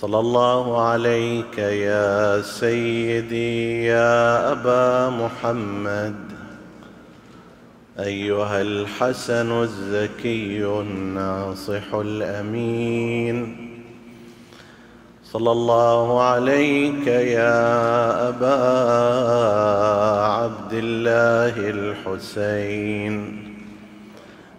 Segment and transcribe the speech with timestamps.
[0.00, 6.16] صلى الله عليك يا سيدي يا أبا محمد.
[7.98, 13.56] أيها الحسن الزكي الناصح الأمين.
[15.24, 18.58] صلى الله عليك يا أبا
[20.20, 23.45] عبد الله الحسين.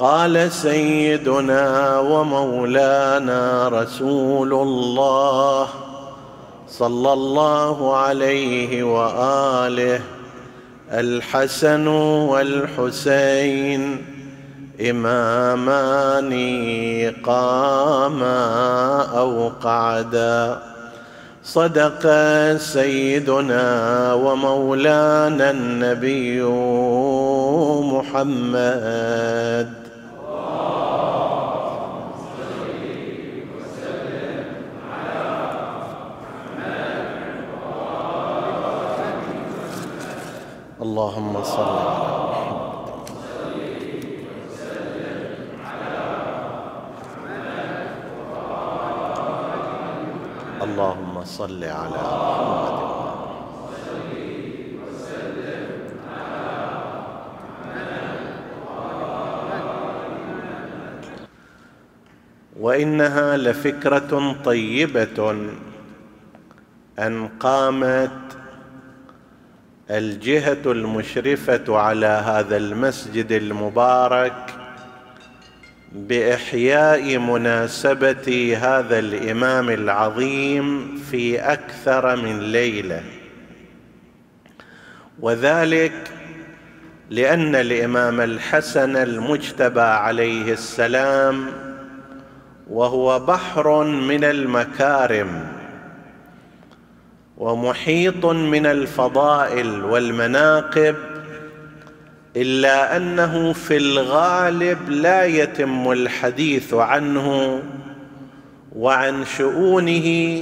[0.00, 5.68] قال سيدنا ومولانا رسول الله
[6.68, 10.00] صلى الله عليه وآله
[10.92, 11.86] الحسن
[12.32, 14.04] والحسين
[14.90, 16.32] إمامان
[17.24, 18.40] قاما
[19.18, 20.58] أو قعدا.
[21.44, 22.06] صدق
[22.56, 23.64] سيدنا
[24.14, 26.42] ومولانا النبي
[27.92, 29.79] محمد.
[40.90, 43.06] اللهم صل على محمد.
[50.62, 52.78] اللهم صل على محمد.
[62.60, 64.12] وإنها لفكرة
[64.44, 65.18] طيبة
[66.98, 68.39] أن قامت
[69.90, 74.54] الجهة المشرفة على هذا المسجد المبارك
[75.92, 83.02] بإحياء مناسبة هذا الإمام العظيم في أكثر من ليلة.
[85.20, 86.10] وذلك
[87.10, 91.46] لأن الإمام الحسن المجتبى عليه السلام
[92.70, 95.59] وهو بحر من المكارم
[97.40, 100.96] ومحيط من الفضائل والمناقب
[102.36, 107.58] إلا أنه في الغالب لا يتم الحديث عنه
[108.76, 110.38] وعن شؤونه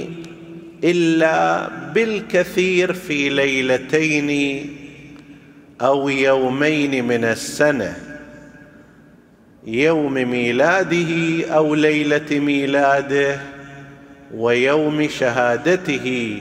[0.83, 4.65] إلا بالكثير في ليلتين
[5.81, 7.97] أو يومين من السنة
[9.67, 13.39] يوم ميلاده أو ليلة ميلاده
[14.33, 16.39] ويوم شهادته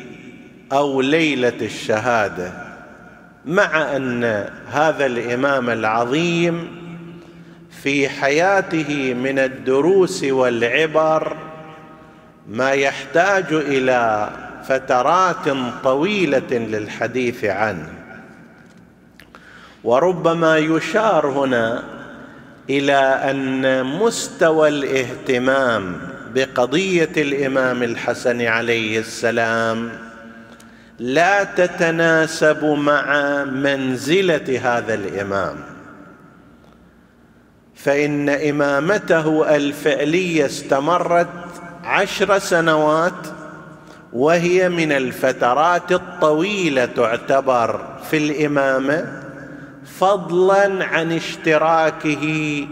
[0.72, 2.52] أو ليلة الشهادة
[3.46, 6.68] مع أن هذا الإمام العظيم
[7.82, 11.36] في حياته من الدروس والعبر
[12.48, 14.30] ما يحتاج إلى
[14.68, 15.48] فترات
[15.84, 17.88] طويلة للحديث عنه.
[19.84, 21.84] وربما يشار هنا
[22.70, 22.98] إلى
[23.30, 25.96] أن مستوى الاهتمام
[26.34, 30.07] بقضية الإمام الحسن عليه السلام
[30.98, 35.56] لا تتناسب مع منزلة هذا الإمام.
[37.74, 41.28] فإن إمامته الفعلية استمرت
[41.84, 43.26] عشر سنوات
[44.12, 49.22] وهي من الفترات الطويلة تعتبر في الإمامة
[49.98, 52.66] فضلا عن اشتراكه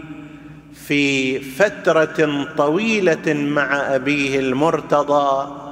[0.73, 5.66] في فترة طويلة مع أبيه المرتضى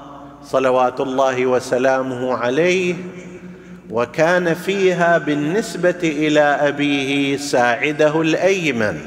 [0.45, 2.95] صلوات الله وسلامه عليه
[3.89, 8.99] وكان فيها بالنسبة إلى أبيه ساعده الأيمن.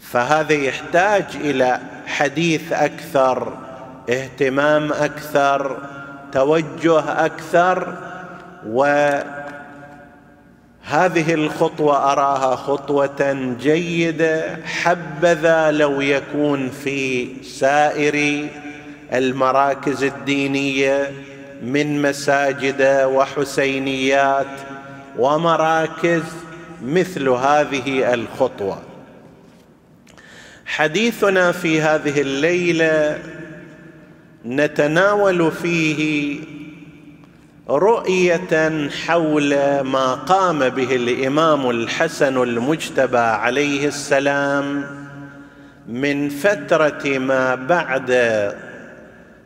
[0.00, 3.52] فهذا يحتاج إلى حديث أكثر
[4.10, 5.76] اهتمام أكثر
[6.32, 7.94] توجه أكثر
[8.66, 9.24] وهذه
[11.34, 18.46] الخطوة أراها خطوة جيدة حبذا لو يكون في سائر
[19.12, 21.12] المراكز الدينية
[21.62, 24.60] من مساجد وحسينيات
[25.18, 26.22] ومراكز
[26.84, 28.82] مثل هذه الخطوة.
[30.66, 33.18] حديثنا في هذه الليلة
[34.46, 36.40] نتناول فيه
[37.68, 44.84] رؤية حول ما قام به الإمام الحسن المجتبى عليه السلام
[45.88, 48.10] من فترة ما بعد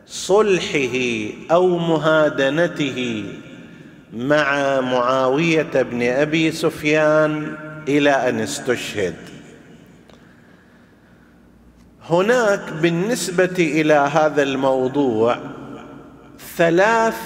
[0.07, 3.25] صلحه أو مهادنته
[4.13, 7.55] مع معاوية بن أبي سفيان
[7.87, 9.15] إلى أن استشهد.
[12.09, 15.37] هناك بالنسبة إلى هذا الموضوع
[16.57, 17.17] ثلاث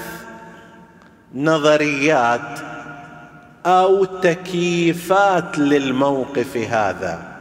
[1.35, 2.59] نظريات
[3.65, 7.37] أو تكييفات للموقف هذا.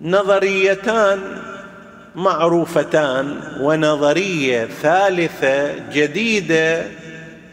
[0.00, 1.20] نظريتان
[2.16, 6.82] معروفتان ونظرية ثالثة جديدة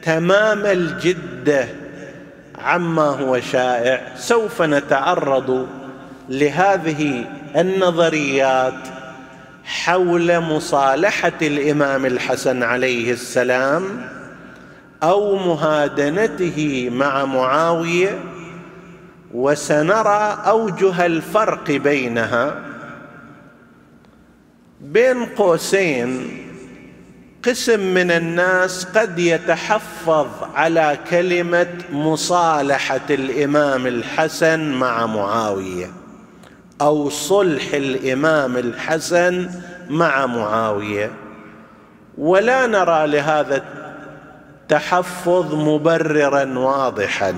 [0.03, 1.67] تمام الجده
[2.59, 4.01] عما هو شائع.
[4.15, 5.67] سوف نتعرض
[6.29, 7.25] لهذه
[7.55, 8.87] النظريات
[9.65, 13.83] حول مصالحة الإمام الحسن عليه السلام
[15.03, 18.19] أو مهادنته مع معاوية
[19.33, 22.72] وسنرى أوجه الفرق بينها.
[24.83, 26.37] بين قوسين
[27.45, 35.91] قسم من الناس قد يتحفظ على كلمة مصالحة الإمام الحسن مع معاوية
[36.81, 39.49] أو صلح الإمام الحسن
[39.89, 41.11] مع معاوية.
[42.17, 43.63] ولا نرى لهذا
[44.61, 47.35] التحفظ مبررا واضحا.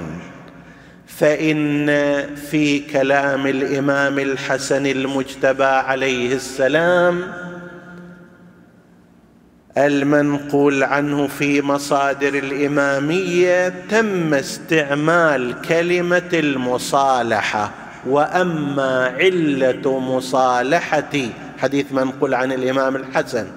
[1.08, 1.88] فإن
[2.36, 7.22] في كلام الإمام الحسن المجتبى عليه السلام
[9.78, 17.72] المنقول عنه في مصادر الإمامية تم استعمال كلمة المصالحة
[18.06, 21.12] وأما علة مصالحة
[21.58, 23.48] حديث منقول عن الإمام الحسن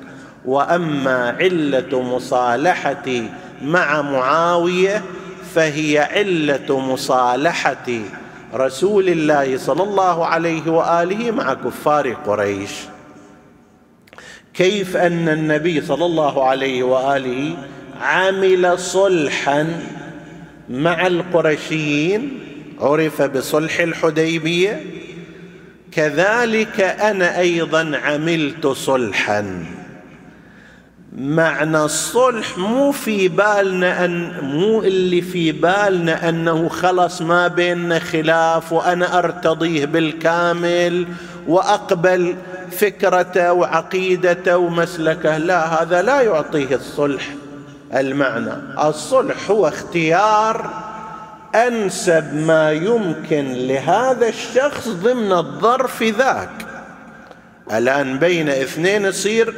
[0.44, 3.28] وأما علة مصالحتي
[3.62, 5.02] مع معاوية
[5.54, 7.86] فهي علة مصالحة
[8.54, 12.70] رسول الله صلى الله عليه وآله مع كفار قريش.
[14.54, 17.56] كيف أن النبي صلى الله عليه وآله
[18.00, 19.82] عمل صلحا
[20.68, 22.40] مع القرشيين
[22.80, 24.82] عرف بصلح الحديبية؟
[25.92, 29.64] كذلك أنا أيضا عملت صلحا.
[31.16, 38.72] معنى الصلح مو في بالنا أن مو اللي في بالنا أنه خلص ما بيننا خلاف
[38.72, 41.06] وأنا أرتضيه بالكامل
[41.46, 42.36] وأقبل
[42.70, 45.36] فكرته وعقيدته ومسلكه.
[45.36, 47.28] لا هذا لا يعطيه الصلح
[47.94, 48.52] المعنى.
[48.88, 50.70] الصلح هو اختيار
[51.54, 56.66] أنسب ما يمكن لهذا الشخص ضمن الظرف ذاك.
[57.72, 59.54] الآن بين اثنين يصير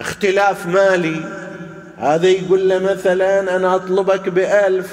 [0.00, 1.20] اختلاف مالي.
[1.98, 4.86] هذا يقول له مثلا أنا أطلبك بألف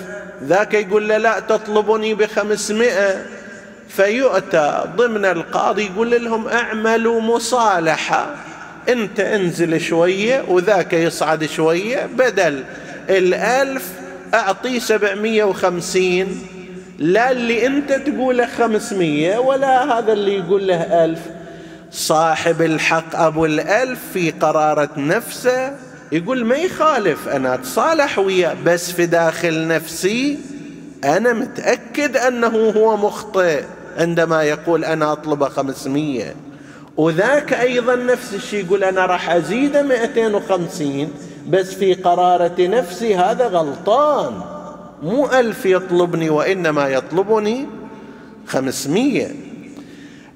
[0.44, 3.26] ذاك يقول له لا تطلبني بخمسمائة
[3.90, 4.84] فيؤتى.
[4.96, 8.36] ضمن القاضي يقول لهم اعملوا مصالحة.
[8.90, 12.64] انت انزل شوية وذاك يصعد شوية بدل
[13.10, 13.92] الألف
[14.34, 16.42] أعطيه سبعمية وخمسين.
[17.00, 21.20] لا اللي انت تقوله خمسمية ولا هذا اللي يقول له ألف.
[21.94, 25.74] صاحب الحق أبو الألف في قرارة نفسه
[26.12, 30.40] يقول ما يخالف أنا أتصالح وياه بس في داخل نفسي
[31.04, 33.64] أنا متأكد أنه هو مخطئ
[33.98, 36.36] عندما يقول أنا أطلب خمسمية.
[36.98, 41.14] وذاك أيضا نفس الشيء يقول أنا راح أزيده 250
[41.50, 44.42] بس في قرارة نفسي هذا غلطان.
[45.04, 47.68] مو ألف يطلبني وإنما يطلبني
[48.48, 49.53] خمسمية.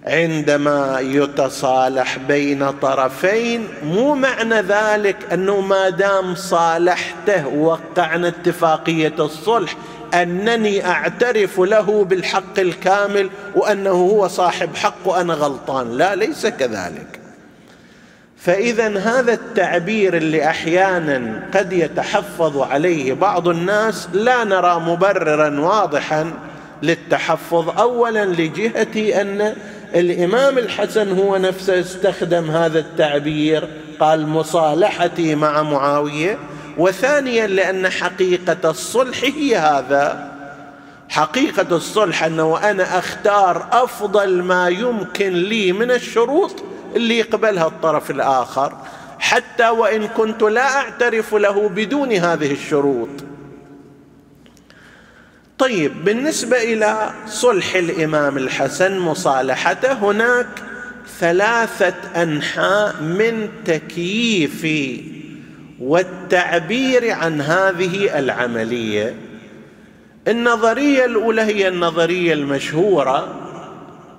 [0.08, 9.76] عندما يتصالح بين طرفين مو معنى ذلك أنه ما دام صالحته ووقعنا اتفاقية الصلح
[10.14, 15.98] أنني أعترف له بالحق الكامل وأنه هو صاحب حق وأنا غلطان.
[15.98, 17.20] لا ليس كذلك.
[18.38, 26.34] فاذا هذا التعبير اللي أحيانا قد يتحفظ عليه بعض الناس لا نرى مبررا واضحا
[26.84, 27.80] للتحفظ.
[27.80, 29.56] اولا لجهه أن
[29.96, 33.68] الإمام الحسن هو نفسه استخدم هذا التعبير
[34.00, 36.38] قال مصالحتي مع معاوية
[36.78, 40.32] وثانيا لأن حقيقة الصلح هي هذا.
[41.10, 46.64] حقيقة الصلح أنه أنا أختار أفضل ما يمكن لي من الشروط
[46.96, 48.74] اللي يقبلها الطرف الآخر
[49.20, 53.10] حتى وإن كنت لا أعترف له بدون هذه الشروط.
[55.60, 60.48] طيب بالنسبة إلى صلح الإمام الحسن مصالحته هناك
[61.20, 64.68] ثلاثة أنحاء من تكييف
[65.80, 69.16] والتعبير عن هذه العملية.
[70.28, 73.36] النظرية الأولى هي النظرية المشهورة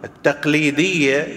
[0.05, 1.29] التقليدية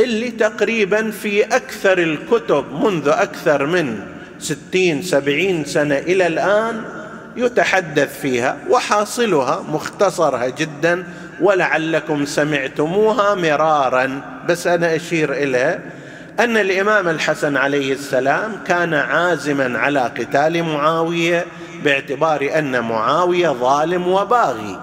[0.00, 4.00] اللي تقريبا في أكثر الكتب منذ أكثر من
[4.38, 6.95] ستين سبعين سنة إلى الآن
[7.36, 11.04] يتحدث فيها وحاصلها مختصرها جدا
[11.40, 14.20] ولعلكم سمعتموها مرارا.
[14.48, 15.80] بس أنا أشير اليها
[16.40, 21.46] أن الإمام الحسن عليه السلام كان عازما على قتال معاوية
[21.84, 24.80] باعتبار أن معاوية ظالم وباغي.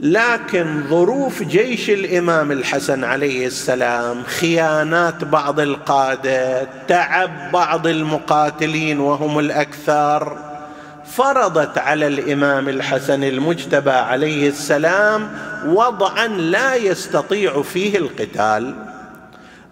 [0.00, 10.36] لكن ظروف جيش الإمام الحسن عليه السلام خيانات بعض القادة تعب بعض المقاتلين وهم الأكثر
[11.16, 15.30] فرضت على الإمام الحسن المجتبى عليه السلام
[15.66, 18.74] وضعا لا يستطيع فيه القتال.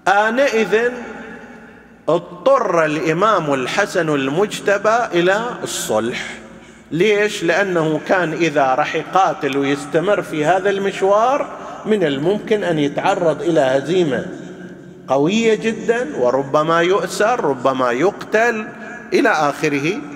[0.08, 0.90] آنئذ
[2.08, 6.38] اضطر الإمام الحسن المجتبى إلى الصلح.
[6.90, 11.46] ليش؟ لأنه كان إذا راح يقاتل ويستمر في هذا المشوار
[11.86, 14.26] من الممكن أن يتعرض إلى هزيمة
[15.08, 18.68] قوية جدا وربما يؤسر ربما يقتل
[19.12, 20.15] إلى آخره.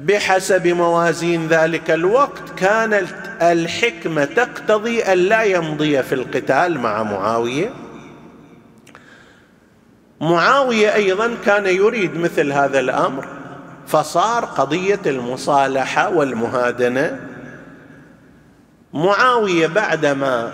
[0.00, 3.08] فبحسب موازين ذلك الوقت كانت
[3.42, 7.70] الحكمة تقتضي أن لا يمضي في القتال مع معاوية.
[10.20, 13.26] معاوية أيضا كان يريد مثل هذا الأمر
[13.86, 17.20] فصار قضية المصالحة والمهادنة.
[18.92, 20.52] معاوية بعدما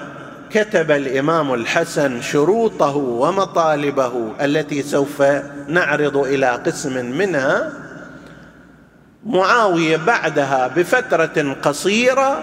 [0.51, 5.23] كتب الإمام الحسن شروطه ومطالبه التي سوف
[5.69, 7.73] نعرض إلى قسم منها.
[9.27, 12.43] معاوية بعدها بفترة قصيرة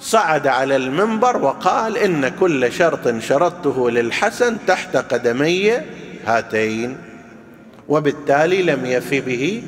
[0.00, 5.72] صعد على المنبر وقال إن كل شرط شرطته للحسن تحت قدمي
[6.26, 6.96] هاتين
[7.88, 9.62] وبالتالي لم يف به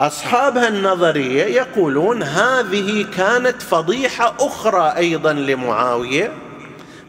[0.00, 6.32] واصحاب النظرية يقولون هذه كانت فضيحة أخرى أيضا لمعاوية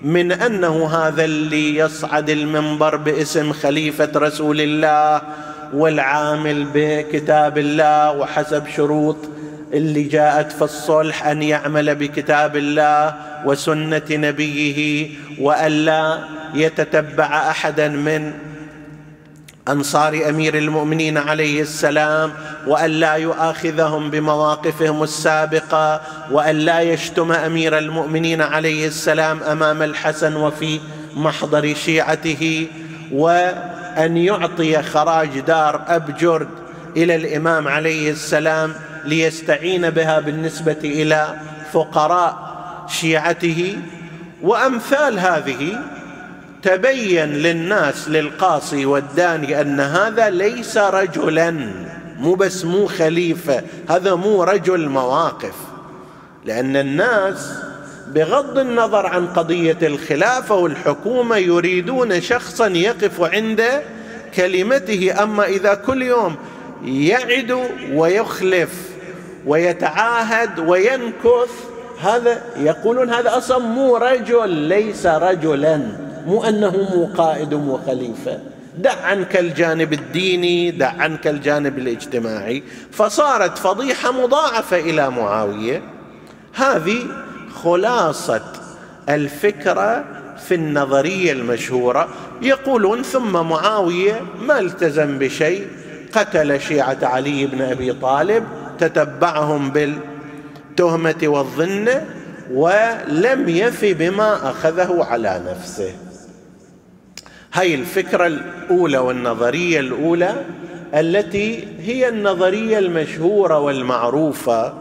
[0.02, 5.22] من أنه هذا اللي يصعد المنبر باسم خليفة رسول الله
[5.74, 9.18] والعامل بكتاب الله وحسب شروط
[9.74, 13.16] اللي جاءت في الصلح أن يعمل بكتاب الله
[13.46, 16.20] وسنة نبيه والا
[16.54, 18.34] يتتبع احدا من
[19.68, 22.34] أنصار أمير المؤمنين عليه السلام
[22.68, 30.80] وأن لا يؤاخذهم بمواقفهم السابقة وأن لا يشتم أمير المؤمنين عليه السلام أمام الحسن وفي
[31.16, 32.68] محضر شيعته
[33.12, 36.50] وأن يعطي خراج دار أبجرد
[36.98, 38.74] إلى الإمام عليه السلام
[39.06, 41.36] ليستعين بها بالنسبة إلى
[41.74, 42.56] فقراء
[42.88, 43.78] شيعته
[44.42, 45.80] وأمثال هذه
[46.66, 51.52] تبين للناس للقاصي والداني أن هذا ليس رجلا
[52.20, 55.56] مو بس مو خليفة هذا مو رجل مواقف.
[56.46, 57.52] لأن الناس
[58.08, 63.64] بغض النظر عن قضية الخلافة والحكومة يريدون شخصا يقف عند
[64.36, 66.36] كلمته أما إذا كل يوم
[66.86, 68.72] يعد ويخلف
[69.46, 71.52] ويتعاهد وينكث
[72.02, 75.82] هذا يقولون هذا أصلا مو رجل ليس رجلا.
[76.26, 78.40] مو أنه مو قائد مو خليفة.
[78.78, 82.64] دع عنك الجانب الديني دع عنك الجانب الاجتماعي.
[82.92, 85.82] فصارت فضيحة مضاعفة إلى معاوية.
[86.54, 87.00] هذه
[87.64, 88.42] خلاصة
[89.10, 90.06] الفكرة
[90.48, 92.08] في النظرية المشهورة.
[92.42, 95.68] يقولون ثم معاوية ما التزم بشيء
[96.14, 98.44] قتل شيعة علي بن أبي طالب
[98.80, 102.06] تتبعهم بالتهمة والظنة
[102.54, 105.94] ولم يف بما أخذه على نفسه.
[107.56, 110.46] هاي الفكرة الأولى والنظرية الأولى
[110.94, 114.74] التي هي النظرية المشهورة والمعروفة.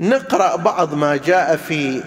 [0.00, 2.02] نقرأ بعض ما جاء في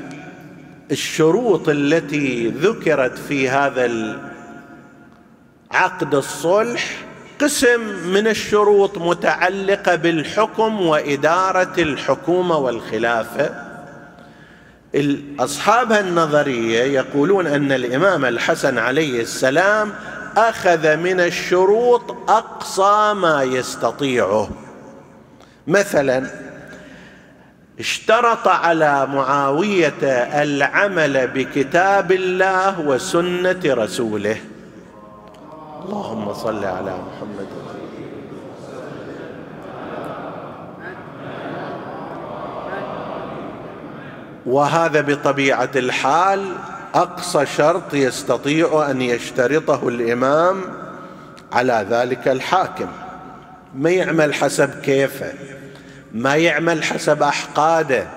[0.92, 4.16] الشروط التي ذكرت في هذا
[5.72, 6.96] عقد الصلح
[7.42, 13.69] قسم من الشروط متعلقة بالحكم وإدارة الحكومة والخلافة.
[15.40, 19.94] أصحاب النظرية يقولون أن الإمام الحسن عليه السلام
[20.38, 24.50] أخذ من الشروط أقصى ما يستطيعه.
[25.68, 26.30] مثلا
[27.80, 30.04] اشترط على معاوية
[30.44, 34.38] العمل بكتاب الله وسنة رسوله.
[35.86, 37.48] اللهم صل على محمد.
[44.50, 46.46] وهذا بطبيعة الحال
[46.96, 50.62] أقصى شرط يستطيع أن يشترطه الإمام
[51.52, 52.88] على ذلك الحاكم.
[53.76, 55.34] ما يعمل حسب كيفه
[56.14, 58.08] ما يعمل حسب أحقاده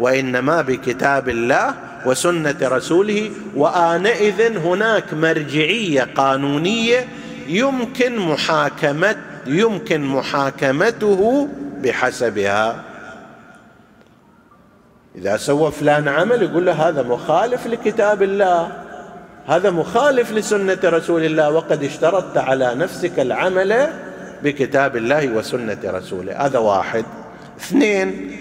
[0.00, 1.74] وإنما بكتاب الله
[2.06, 7.08] وسنة رسوله وآنئذ هناك مرجعية قانونية
[7.48, 11.48] يمكن محاكمة يمكن محاكمته
[11.82, 12.91] بحسبها.
[15.16, 18.72] إذا سوى فلان عمل يقول له هذا مخالف لكتاب الله
[19.46, 23.88] هذا مخالف لسنة رسول الله وقد اشترطت على نفسك العمل
[24.42, 26.46] بكتاب الله وسنة رسوله.
[26.46, 27.04] هذا واحد.
[27.60, 28.36] اثنين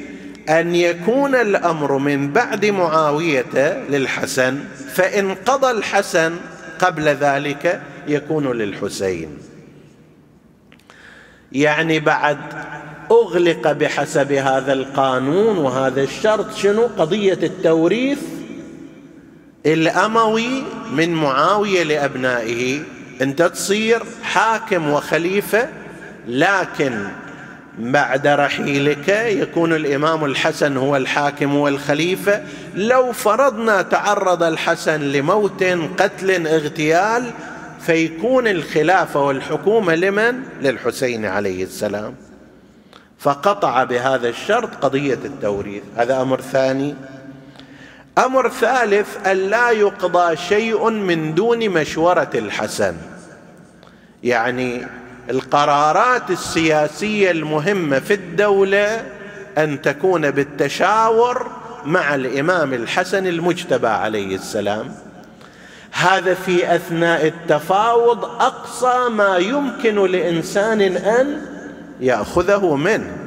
[0.49, 4.59] أن يكون الأمر من بعد معاوية للحسن
[4.93, 6.35] فإن قضى الحسن
[6.79, 9.37] قبل ذلك يكون للحسين.
[11.51, 12.37] يعني بعد
[13.11, 16.55] أغلق بحسب هذا القانون وهذا الشرط.
[16.55, 18.19] شنو؟ قضية التوريث
[19.65, 20.63] الأموي
[20.93, 22.81] من معاوية لأبنائه.
[23.21, 25.69] أنت تصير حاكم وخليفة
[26.27, 27.07] لكن
[27.79, 32.43] بعد رحيلك يكون الإمام الحسن هو الحاكم والخليفة.
[32.75, 35.63] لو فرضنا تعرض الحسن لموت
[35.97, 37.31] قتل اغتيال
[37.85, 42.30] فيكون الخلافة والحكومة لمن؟ للحسين عليه السلام.
[43.21, 45.83] فقطع بهذا الشرط قضية التوريث.
[45.97, 46.95] هذا أمر ثاني.
[48.17, 52.95] أمر ثالث أن لا يقضى شيء من دون مشورة الحسن.
[54.23, 54.87] يعني
[55.29, 59.05] القرارات السياسية المهمة في الدولة
[59.57, 61.51] أن تكون بالتشاور
[61.85, 64.95] مع الإمام الحسن المجتبى عليه السلام.
[65.91, 71.50] هذا في أثناء التفاوض أقصى ما يمكن لإنسان أن
[72.01, 73.17] يأخذه منه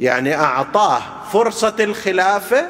[0.00, 1.02] يعني أعطاه
[1.32, 2.66] فرصة الخلافة؟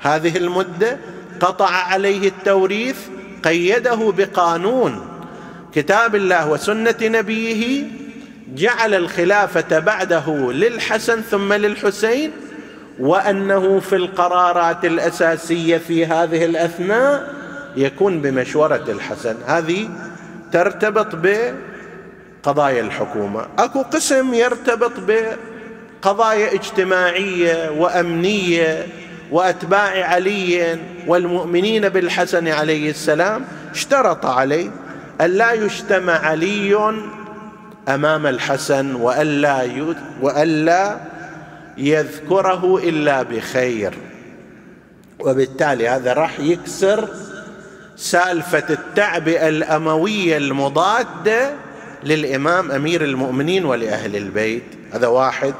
[0.00, 0.98] هذه المدة
[1.40, 2.98] قطع عليه التوريث
[3.44, 5.08] قيده بقانون.
[5.74, 7.84] كتاب الله وسنة نبيه
[8.54, 12.30] جعل الخلافة بعده للحسن ثم للحسين
[12.98, 17.34] وأنه في القرارات الأساسية في هذه الأثناء
[17.76, 19.36] يكون بمشورة الحسن.
[19.46, 19.88] هذه
[20.52, 21.14] ترتبط
[22.46, 23.46] بقضايا الحكومة.
[23.58, 24.92] أكو قسم يرتبط
[26.02, 28.86] بقضايا اجتماعية وأمنية
[29.30, 34.70] وأتباع علي والمؤمنين بالحسن عليه السلام اشترط عليه
[35.20, 36.94] ألا يجتمع علي
[37.88, 39.68] أمام الحسن وألا
[40.22, 40.96] وألا
[41.78, 43.94] يذكره إلا بخير.
[45.18, 47.08] وبالتالي هذا راح يكسر
[47.96, 51.65] سالفة التعبئة الأموية المضادة
[52.06, 54.62] للإمام أمير المؤمنين ولأهل البيت.
[54.92, 55.54] هذا واحد.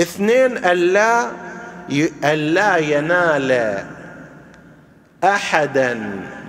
[0.00, 1.26] اثنين ألا
[2.24, 3.78] ألا ينال
[5.24, 5.98] احدا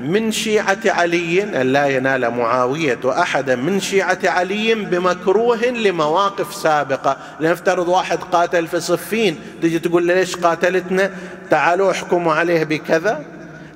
[0.01, 7.17] من شيعة علي ان لا ينال معاوية احدا من شيعة علي بمكروه لمواقف سابقة.
[7.39, 11.11] لنفترض واحد قاتل في صفين تجي تقول له ليش قاتلتنا؟
[11.49, 13.25] تعالوا احكموا عليه بكذا.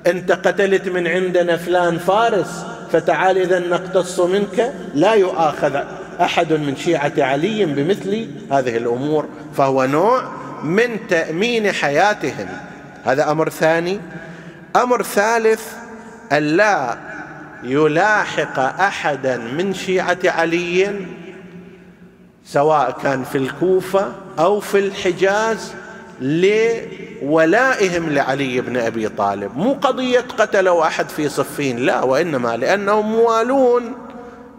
[0.06, 2.64] أنت قتلت من عندنا فلان فارس.
[2.92, 5.76] فتعال إذا نقتص منك لا يؤاخذ
[6.20, 10.22] أحد من شيعة علي بمثل هذه الأمور فهو نوع
[10.62, 12.48] من تأمين حياتهم.
[13.04, 14.00] هذا أمر ثاني.
[14.76, 15.72] أمر ثالث
[16.32, 16.98] الا
[17.62, 21.06] يلاحق أحدا من شيعة علي
[22.44, 25.74] سواء كان في الكوفة أو في الحجاز
[26.20, 29.56] لولائهم لعلي بن أبي طالب.
[29.56, 33.94] مو قضية قتلوا أحد في صفين لا وإنما لأنهم موالون.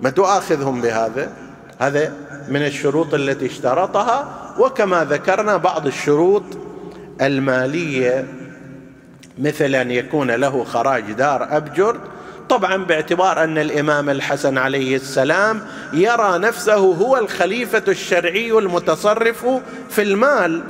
[0.02, 1.32] ما تؤاخذهم بهذا.
[1.80, 2.13] هذا
[2.50, 4.28] من الشروط التي اشترطها
[4.60, 6.43] وكما ذكرنا بعض الشروط
[7.22, 8.26] المالية
[9.38, 11.98] مثل أن يكون له خراج دار أبجر.
[12.50, 15.62] طبعا باعتبار أن الإمام الحسن عليه السلام
[15.93, 19.45] يرى نفسه هو الخليفة الشرعي المتصرف
[19.89, 20.63] في المال.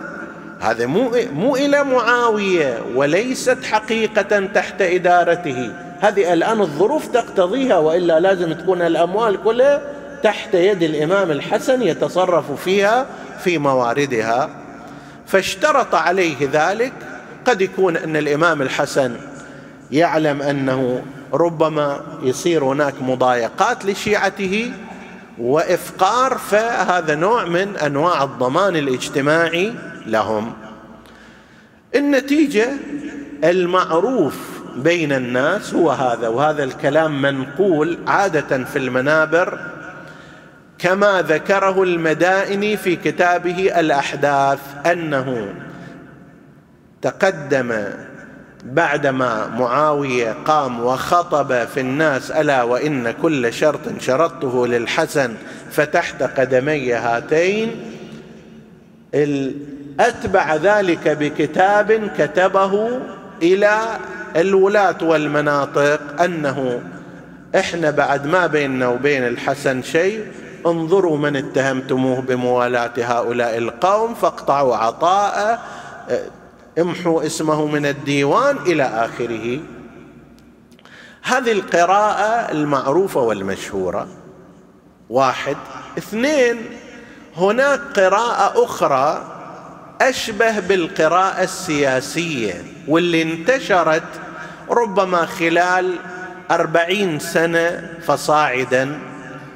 [0.59, 5.71] هذا مو مو إلى معاوية وليست حقيقة تحت إدارته.
[5.99, 9.81] هذه الآن الظروف تقتضيها وإلا لازم تكون الأموال كلها
[10.23, 13.05] تحت يد الإمام الحسن يتصرف فيها
[13.43, 14.49] في مواردها.
[15.27, 16.93] فاشترط عليه ذلك.
[17.45, 19.15] قد يكون أن الإمام الحسن
[19.91, 21.01] يعلم أنه
[21.33, 24.71] ربما يصير هناك مضايقات لشيعته
[25.37, 29.73] وإفقار فهذا نوع من أنواع الضمان الاجتماعي.
[30.05, 30.53] لهم.
[31.95, 32.69] النتيجة
[33.43, 39.59] المعروف بين الناس هو هذا وهذا الكلام منقول عادة في المنابر
[40.79, 45.53] كما ذكره المدائني في كتابه الأحداث أنه
[47.01, 47.83] تقدم
[48.65, 55.33] بعدما معاوية قام وخطب في الناس ألا وإن كل شرط شرطته للحسن
[55.71, 57.71] فتحت قدمي هاتين.
[59.99, 62.99] أتبع ذلك بكتاب كتبه
[63.41, 63.79] إلى
[64.35, 66.81] الولاة والمناطق أنه
[67.55, 70.25] إحنا بعد ما بيننا وبين الحسن شيء
[70.65, 75.59] انظروا من اتهمتموه بموالاة هؤلاء القوم فاقطعوا عطاءه
[76.79, 79.59] امحوا اسمه من الديوان إلى آخره.
[81.21, 84.07] هذه القراءة المعروفة والمشهورة.
[85.09, 85.57] واحد.
[85.97, 86.57] اثنين
[87.37, 89.38] هناك قراءة أخرى
[90.01, 94.03] أشبه بالقراءة السياسية واللي انتشرت
[94.69, 95.95] ربما خلال
[96.51, 98.99] أربعين سنة فصاعدا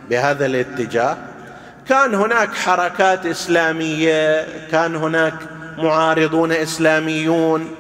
[0.10, 1.18] بهذا الاتجاه.
[1.90, 5.34] كان هناك حركات إسلامية كان هناك
[5.78, 7.76] معارضون إسلاميون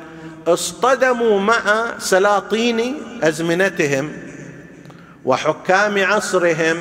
[0.47, 4.11] اصطدموا مع سلاطين أزمنتهم
[5.25, 6.77] وحكام عصرهم.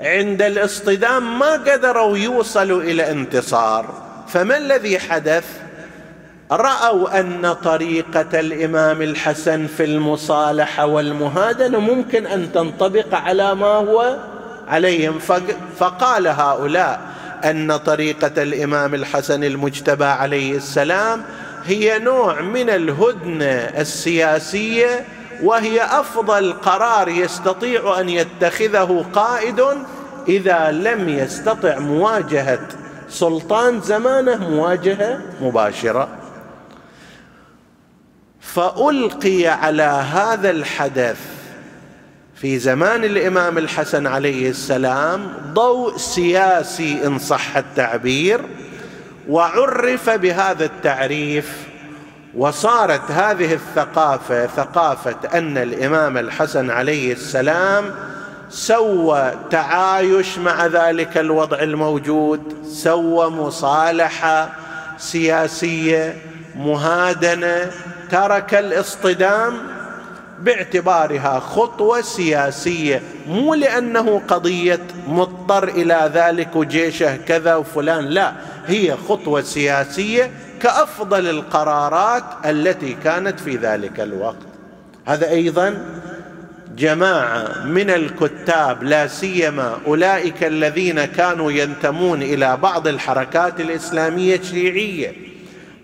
[0.00, 4.09] عند الاصطدام ما قدروا يوصلوا إلى انتصار.
[4.32, 5.44] فما الذي حدث؟
[6.52, 14.16] رأوا أن طريقة الإمام الحسن في المصالحة والمهادنة ممكن أن تنطبق على ما هو
[14.68, 15.18] عليهم.
[15.78, 17.00] فقال هؤلاء
[17.44, 21.22] أن طريقة الإمام الحسن المجتبى عليه السلام
[21.64, 25.04] هي نوع من الهدنة السياسية
[25.42, 29.64] وهي أفضل قرار يستطيع أن يتخذه قائد
[30.28, 32.79] إذا لم يستطع مواجهة
[33.10, 36.08] سلطان زمانه مواجهة مباشرة.
[38.40, 41.18] فألقي على هذا الحدث
[42.34, 48.40] في زمان الإمام الحسن عليه السلام ضوء سياسي إن صح التعبير
[49.28, 51.66] وعرف بهذا التعريف
[52.36, 57.94] وصارت هذه الثقافة ثقافة أن الإمام الحسن عليه السلام
[58.50, 64.50] سوى تعايش مع ذلك الوضع الموجود سوى مصالحة
[64.98, 66.16] سياسية
[66.56, 67.70] مهادنة
[68.10, 69.58] ترك الاصطدام
[70.40, 78.32] باعتبارها خطوة سياسية مو لأنه قضية مضطر إلى ذلك وجيشه كذا وفلان لا
[78.66, 80.30] هي خطوة سياسية
[80.62, 84.36] كأفضل القرارات التي كانت في ذلك الوقت.
[85.06, 85.84] هذا أيضا
[86.80, 95.12] جماعة من الكتاب لا سيما أولئك الذين كانوا ينتمون إلى بعض الحركات الإسلامية الشيعيه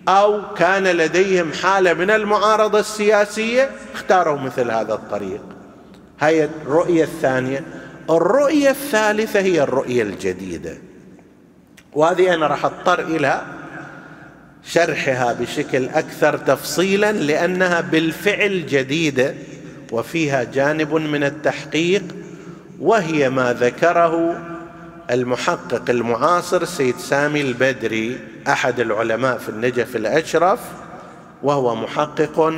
[0.08, 5.40] أو كان لديهم حالة من المعارضة السياسية اختاروا مثل هذا الطريق.
[6.20, 7.64] هاي الرؤية الثانية.
[8.10, 10.78] الرؤية الثالثة هي الرؤية الجديدة.
[11.92, 13.42] وهذه أنا راح أضطر إلى
[14.64, 19.34] شرحها بشكل أكثر تفصيلا لأنها بالفعل جديدة.
[19.92, 22.02] وفيها جانب من التحقيق
[22.80, 24.42] وهي ما ذكره
[25.10, 28.18] المحقق المعاصر سيد سامي البدري
[28.48, 30.60] أحد العلماء في النجف الأشرف
[31.42, 32.54] وهو محقق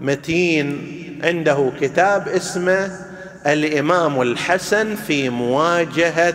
[0.00, 0.92] متين.
[1.24, 2.90] عنده كتاب اسمه
[3.46, 6.34] الإمام الحسن في مواجهة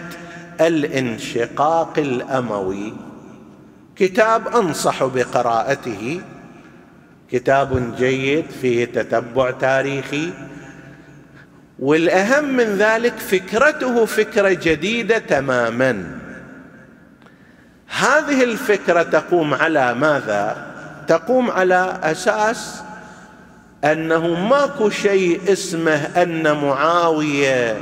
[0.61, 2.93] الانشقاق الأموي.
[3.95, 6.21] كتاب أنصح بقراءته
[7.31, 10.29] كتاب جيد فيه تتبع تاريخي.
[11.79, 16.17] والأهم من ذلك فكرته فكرة جديدة تماما.
[17.87, 20.71] هذه الفكرة تقوم على ماذا؟
[21.07, 22.81] تقوم على أساس
[23.83, 27.77] أنه ماكو شيء اسمه أن معاوية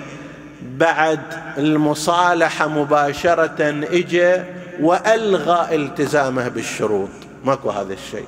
[0.61, 1.19] بعد
[1.57, 4.43] المصالحة مباشرة اجى
[4.81, 7.09] وألغى التزامه بالشروط.
[7.45, 8.27] ماكو هذا الشيء.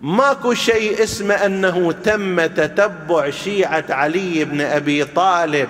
[0.00, 5.68] ماكو شيء اسمه أنه تم تتبع شيعة علي بن أبي طالب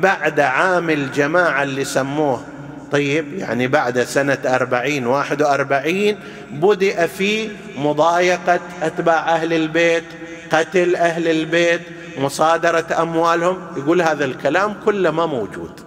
[0.00, 2.44] بعد عام الجماعة اللي سموه.
[2.92, 6.18] طيب يعني بعد سنة أربعين واحد وأربعين
[6.50, 10.04] بدأ في مضايقة أتباع أهل البيت
[10.52, 11.80] قتل أهل البيت
[12.18, 13.58] مصادرة أموالهم.
[13.76, 15.80] يقول هذا الكلام كله ما موجود.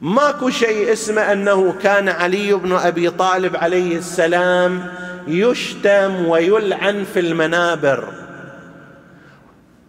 [0.00, 4.92] ماكو شيء اسمه أنه كان علي بن أبي طالب عليه السلام
[5.26, 8.08] يشتم ويلعن في المنابر.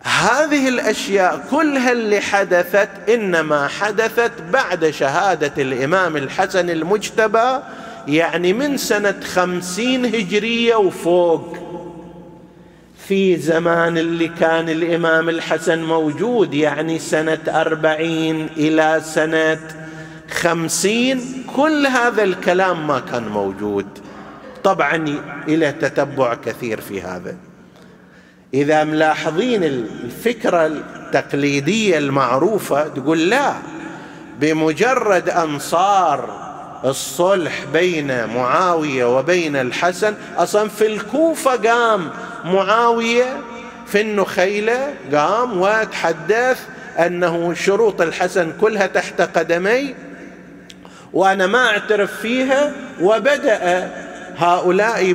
[0.02, 7.60] هذه الأشياء كلها اللي حدثت إنما حدثت بعد شهادة الإمام الحسن المجتبى
[8.08, 11.58] يعني من سنة خمسين هجرية وفوق.
[13.08, 19.60] في زمان اللي كان الإمام الحسن موجود يعني سنة أربعين إلى سنة
[20.32, 24.03] خمسين كل هذا الكلام ما كان موجود.
[24.64, 27.36] طبعا إلى تتبع كثير في هذا.
[28.54, 33.54] إذا ملاحظين الفكرة التقليدية المعروفة تقول لا
[34.40, 36.44] بمجرد أن صار
[36.86, 42.10] الصلح بين معاوية وبين الحسن أصلا في الكوفة قام
[42.46, 43.38] معاوية
[43.88, 46.60] في النخيلة قام وتحدث
[47.00, 49.96] أنه شروط الحسن كلها تحت قدمي
[51.14, 52.72] وأنا ما أعترف فيها
[53.02, 53.92] وبدأ
[54.38, 55.14] هؤلاء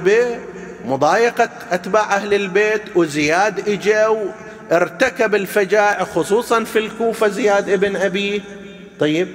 [0.84, 4.16] بمضايقة أتباع أهل البيت وزياد إجا
[4.72, 8.40] ارتكب الفجائع خصوصا في الكوفة زياد ابن أبيه
[9.00, 9.28] طيب.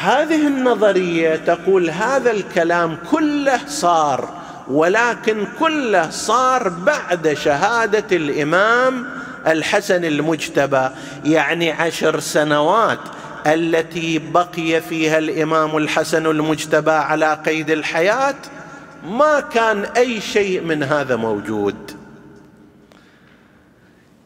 [0.00, 4.28] هذه النظرية تقول هذا الكلام كله صار
[4.68, 9.06] ولكن كله صار بعد شهادة الإمام
[9.46, 10.88] الحسن المجتبى.
[11.24, 12.98] يعني عشر سنوات
[13.46, 18.34] التي بقي فيها الإمام الحسن المجتبى على قيد الحياة
[19.04, 21.96] ما كان أي شيء من هذا موجود.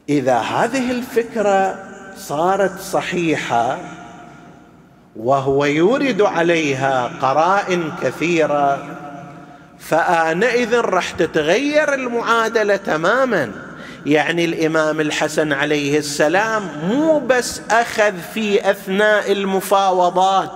[0.09, 1.85] إذا هذه الفكرة
[2.17, 3.79] صارت صحيحة
[5.17, 8.97] وهو يورد عليها قرائن كثيرة
[9.79, 13.53] فآنئذ راح تتغير المعادلة تماما.
[14.07, 20.53] يعني الإمام الحسن عليه السلام مو بس أخذ في أثناء المفاوضات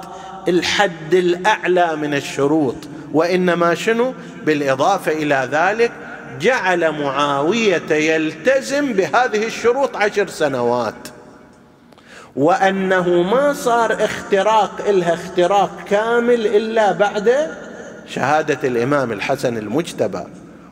[0.48, 2.76] الحد الأعلى من الشروط
[3.12, 4.14] وإنما شنو؟
[4.46, 5.92] بالإضافة إلى ذلك
[6.40, 11.08] جعل معاوية يلتزم بهذه الشروط عشر سنوات.
[12.36, 17.50] وأنه ما صار اختراق إلها اختراق كامل إلا بعد
[18.06, 20.24] شهادة الإمام الحسن المجتبى.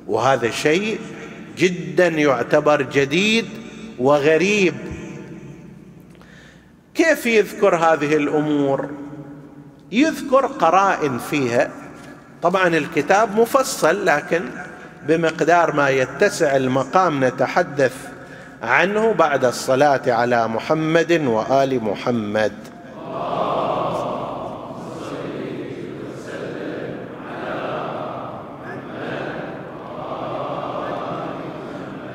[0.07, 0.99] وهذا شيء
[1.59, 3.47] جدا يعتبر جديد
[3.99, 4.75] وغريب.
[6.95, 8.91] كيف يذكر هذه الأمور؟
[9.93, 11.71] يذكر قرائن فيها.
[12.43, 14.43] طبعا الكتاب مفصل لكن
[15.09, 17.95] بمقدار ما يتسع المقام نتحدث
[18.63, 22.53] عنه بعد الصلاة على محمد وآل محمد.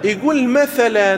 [0.04, 1.16] يقول مثلا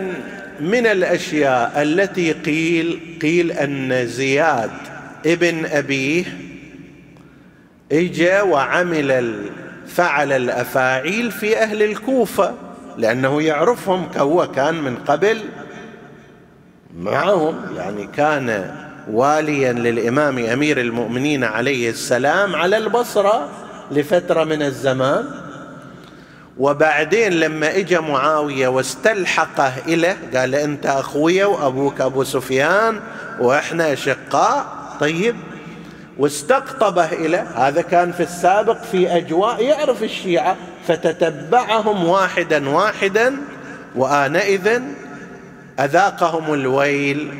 [0.59, 4.71] من الأشياء التي قيل قيل أن زياد
[5.25, 6.25] ابن أبيه
[7.91, 9.35] إجا وعمل
[9.87, 12.53] فعل الأفاعيل في أهل الكوفة
[12.97, 15.41] لأنه يعرفهم هو كان من قبل
[16.97, 18.75] معهم يعني كان
[19.11, 23.49] واليا للإمام أمير المؤمنين عليه السلام على البصرة
[23.91, 25.25] لفترة من الزمان.
[26.57, 32.99] وبعدين لما اجى معاوية واستلحقه إليه قال أنت أخويا وأبوك أبو سفيان
[33.39, 34.65] وإحنا أشقاء.
[34.99, 35.35] طيب
[36.19, 43.35] واستقطبه إليه هذا كان في السابق في أجواء يعرف الشيعة فتتبعهم واحدا واحدا
[43.95, 44.81] وآنئذ
[45.79, 47.33] أذاقهم الويل.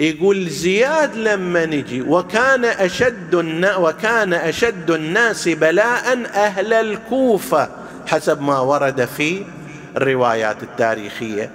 [0.00, 3.34] يقول زياد لما نجي وكان أشد
[3.78, 7.68] وكان أشد الناس بلاء أهل الكوفة
[8.06, 9.42] حسب ما ورد في
[9.96, 11.50] الروايات التاريخية.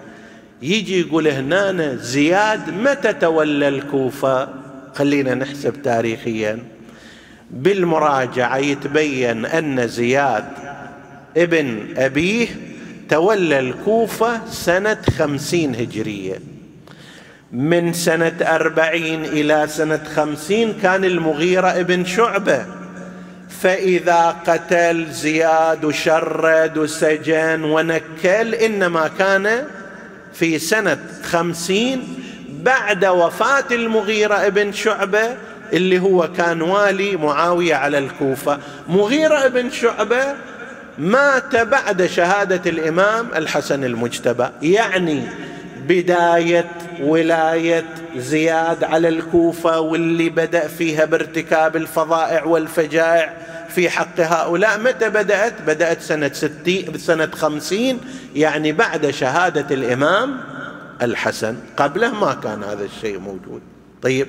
[0.61, 4.62] يجي يقول هنا زياد متى تولى الكوفة؟
[4.93, 6.59] خلينا نحسب تاريخيا.
[7.51, 10.45] بالمراجعة يتبين أن زياد
[11.37, 12.47] ابن أبيه
[13.09, 16.39] تولى الكوفة سنة خمسين هجرية.
[17.51, 22.65] من سنة أربعين إلى سنة خمسين كان المغيرة ابن شعبة.
[23.61, 29.65] فإذا قتل زياد وشرد وسجن ونكل إنما كان
[30.33, 32.22] في سنة خمسين
[32.63, 35.37] بعد وفاة المغيرة ابن شعبة
[35.73, 38.59] اللي هو كان والي معاوية على الكوفة.
[38.87, 40.23] مغيرة ابن شعبة
[40.97, 44.47] مات بعد شهادة الإمام الحسن المجتبى.
[44.61, 45.23] يعني
[45.87, 46.65] بداية
[47.01, 47.85] ولاية
[48.17, 53.33] زياد على الكوفة واللي بدأ فيها بارتكاب الفظائع والفجائع
[53.69, 54.79] في حق هؤلاء.
[54.79, 57.99] متى بدأت؟ بدأت سنة ستين سنة خمسين
[58.35, 60.52] يعني بعد شهادة الإمام
[61.05, 61.57] الحسن.
[61.77, 63.61] قبله ما كان هذا الشيء موجود.
[64.01, 64.27] طيب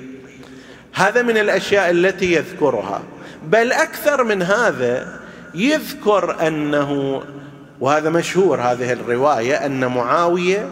[0.93, 3.03] هذا من الأشياء التي يذكرها.
[3.47, 5.19] بل أكثر من هذا
[5.55, 7.21] يذكر أنه
[7.79, 10.69] وهذا مشهور هذه الرواية أن معاوية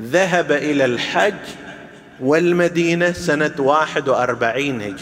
[0.00, 1.34] ذهب إلى الحج
[2.20, 4.96] والمدينة سنة واحد وأربعين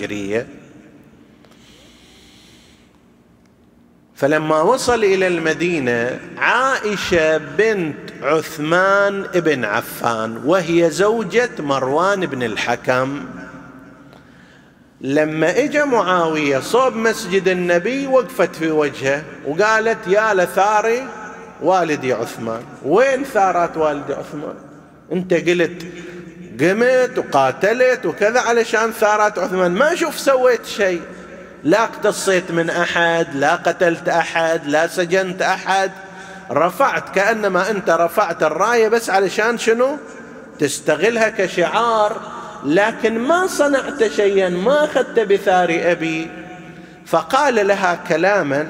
[4.20, 13.24] فلما وصل إلى المدينة عائشة بنت عثمان بن عفان وهي زوجة مروان بن الحكم.
[15.00, 21.06] لما اجى معاوية صوب مسجد النبي وقفت في وجهه وقالت يا لثاري
[21.62, 22.62] والدي عثمان.
[22.84, 24.54] وين ثارات والدي عثمان؟
[25.12, 25.82] أنت قلت
[26.60, 29.72] قمت وقاتلت وكذا علشان ثارات عثمان.
[29.72, 31.00] ما شوف سويت شيء.
[31.64, 35.90] لا اقتصيت من أحد لا قتلت أحد لا سجنت أحد.
[36.50, 39.96] رفعت كأنما أنت رفعت الراية بس علشان شنو؟
[40.58, 42.20] تستغلها كشعار.
[42.64, 46.30] لكن ما صنعت شيئا ما أخذت بثار أبي.
[47.06, 48.66] فقال لها كلاما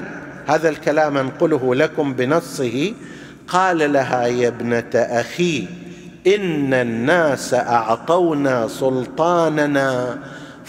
[0.47, 2.93] هذا الكلام أنقله لكم بنصه.
[3.47, 5.67] قال لها يا ابنة أخي
[6.27, 10.17] إن الناس أعطونا سلطاننا.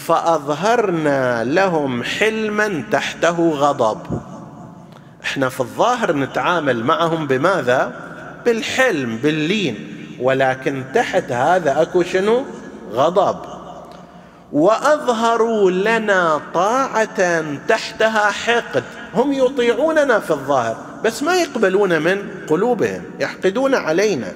[0.07, 3.99] فأظهرنا لهم حلما تحته غضب.
[5.25, 7.93] إحنا في الظاهر نتعامل معهم بماذا؟
[8.45, 9.97] بالحلم باللين.
[10.21, 12.45] ولكن تحت هذا أكو شنو؟
[12.93, 13.37] غضب.
[14.53, 18.85] وأظهروا لنا طاعة تحتها حقد.
[19.15, 24.33] هم يطيعوننا في الظاهر بس ما يقبلون من قلوبهم يحقدون علينا.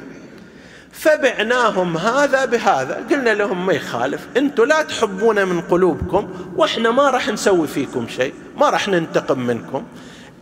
[0.98, 3.06] فبعناهم هذا بهذا.
[3.10, 8.34] قلنا لهم ما يخالف أنتم لا تحبون من قلوبكم وإحنا ما راح نسوي فيكم شيء
[8.56, 9.82] ما راح ننتقم منكم.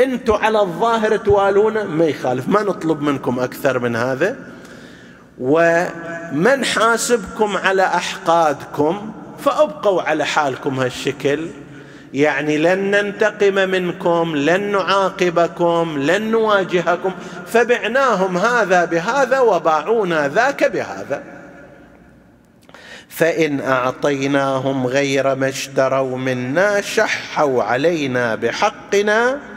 [0.01, 2.49] أنتم على الظاهر توالونا ما يخالف.
[2.49, 4.37] ما نطلب منكم أكثر من هذا.
[5.41, 9.13] ومن حاسبكم على أحقادكم
[9.45, 11.49] فأبقوا على حالكم هالشكل.
[12.15, 17.13] يعني لن ننتقم منكم لن نعاقبكم لن نواجهكم.
[17.47, 21.23] فبعناهم هذا بهذا وباعونا ذاك بهذا.
[23.09, 29.54] فإن أعطيناهم غير ما اشتروا منا شحوا علينا بحقنا.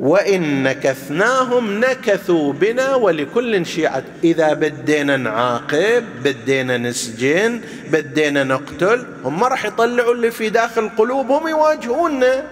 [0.00, 4.02] وإن نكثناهم نكثوا بنا ولكل شيعة.
[4.24, 7.60] إذا بدينا نعاقب بدينا نسجن
[7.92, 12.44] بدينا نقتل هم ما راح يطلعوا اللي في داخل قلوبهم يواجهوننا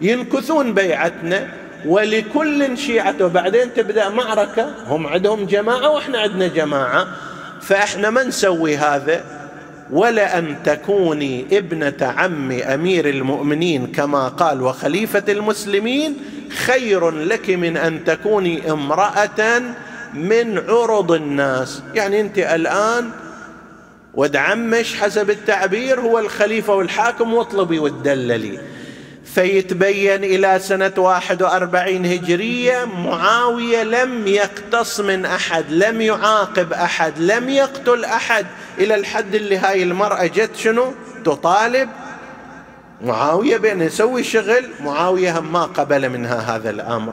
[0.00, 1.48] ينكثون بيعتنا.
[1.86, 7.06] ولكل شيعة وبعدين تبدأ معركة هم عندهم جماعة وإحنا عندنا جماعة.
[7.60, 9.24] فإحنا ما نسوي هذا.
[9.90, 16.16] ولأن تكوني ابنة عم أمير المؤمنين كما قال وخليفة المسلمين
[16.50, 19.62] خير لك من أن تكوني امرأة
[20.14, 21.82] من عرض الناس.
[21.94, 23.10] يعني أنت الآن
[24.14, 28.58] ود عمش حسب التعبير هو الخليفة والحاكم واطلبي وتدللي
[29.34, 37.48] فيتبين إلى سنة واحد وأربعين هجرية معاوية لم يقتص من أحد لم يعاقب أحد لم
[37.48, 38.46] يقتل أحد.
[38.78, 41.88] إلى الحد اللي هاي المرأة جت شنو؟ تطالب.
[43.04, 47.12] معاوية بأن يسوي شغل معاوية ما قبل منها هذا الأمر.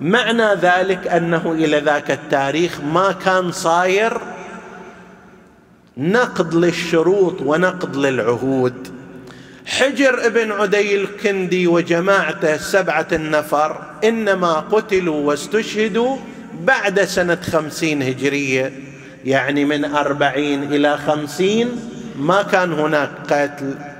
[0.00, 4.20] معنى ذلك أنه إلى ذاك التاريخ ما كان صاير
[5.96, 8.88] نقد للشروط ونقد للعهود.
[9.66, 16.16] حجر ابن عدي الكندي وجماعته سبعة النفر إنما قتلوا واستشهدوا
[16.60, 18.72] بعد سنة خمسين هجرية.
[19.24, 23.93] يعني من أربعين إلى خمسين ما كان هناك قتل.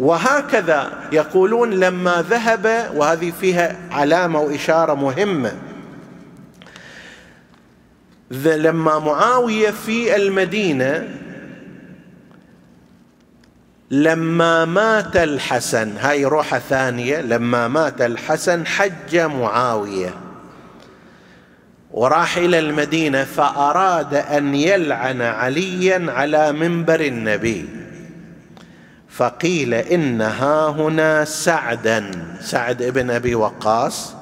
[0.00, 5.52] وهكذا يقولون لما ذهب وهذه فيها علامة وإشارة مهمة.
[8.30, 11.08] لما معاوية في المدينة
[13.90, 20.14] لما مات الحسن هاي روحة ثانية لما مات الحسن حج معاوية.
[21.90, 27.79] وراح إلى المدينة فأراد أن يلعن عليا على منبر النبي.
[29.10, 34.14] فقيل إن ها هنا سعدا سعد ابن أبي وقاص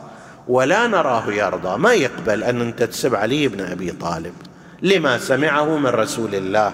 [0.49, 1.79] ولا نراه يرضى.
[1.79, 4.35] ما يقبل أن أنت تسب علي بن أبي طالب.
[4.83, 6.73] لما سمعه من رسول الله.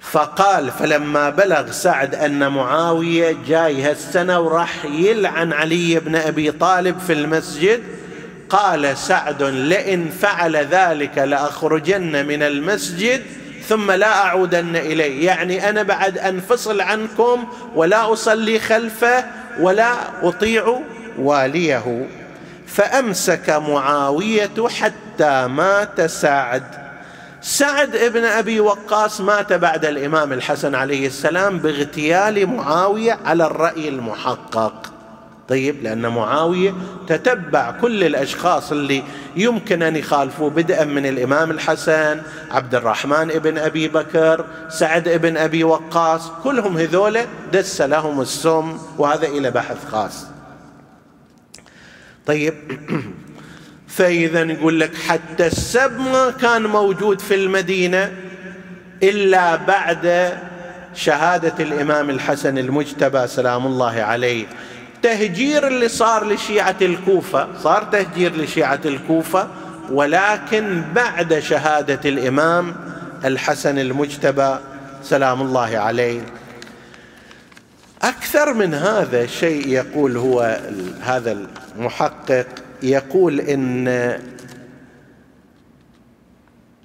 [0.00, 7.12] فقال فلما بلغ سعد أن معاوية جاي هالسنة وراح يلعن علي بن أبي طالب في
[7.12, 7.82] المسجد
[8.48, 13.22] قال سعد لئن فعل ذلك لأخرجن من المسجد
[13.68, 15.26] ثم لا أعودن إليه.
[15.26, 17.44] يعني أنا بعد انفصل عنكم
[17.74, 19.24] ولا أصلي خلفه
[19.60, 20.80] ولا أطيع
[21.18, 22.08] واليه.
[22.66, 26.62] فأمسك معاوية حتى مات سعد.
[27.42, 34.91] سعد ابن أبي وقاص مات بعد الإمام الحسن عليه السلام باغتيال معاوية على الرأي المحقق.
[35.52, 36.74] طيب لأن معاوية
[37.08, 39.02] تتبع كل الأشخاص اللي
[39.36, 45.64] يمكن أن يخالفوا بدءا من الإمام الحسن عبد الرحمن ابن أبي بكر سعد ابن أبي
[45.64, 47.18] وقاص كلهم هذول
[47.52, 50.26] دس لهم السم وهذا إلى بحث خاص.
[52.26, 52.54] طيب
[53.96, 58.12] فإذا يقول لك حتى السب ما كان موجود في المدينة
[59.02, 60.32] إلا بعد
[60.94, 64.46] شهادة الإمام الحسن المجتبى سلام الله عليه.
[65.02, 69.48] تهجير اللي صار لشيعة الكوفة صار تهجير لشيعة الكوفة
[69.90, 72.74] ولكن بعد شهادة الإمام
[73.24, 74.56] الحسن المجتبى
[75.02, 76.20] سلام الله عليه.
[78.02, 80.60] أكثر من هذا شيء يقول هو
[81.00, 81.46] هذا
[81.76, 82.46] المحقق
[82.82, 84.18] يقول إن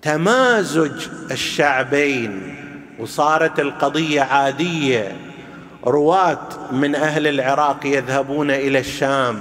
[0.02, 2.56] تمازج الشعبين
[3.00, 5.27] وصارت القضية عادية
[5.86, 9.40] رواة من أهل العراق يذهبون إلى الشام.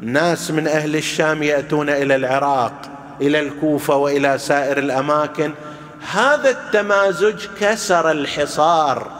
[0.00, 2.72] ناس من أهل الشام يأتون إلى العراق
[3.20, 5.52] إلى الكوفة وإلى سائر الأماكن.
[6.12, 9.10] هذا التمازج كسر الحصار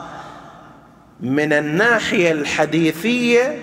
[1.19, 3.59] من الناحية الحديثية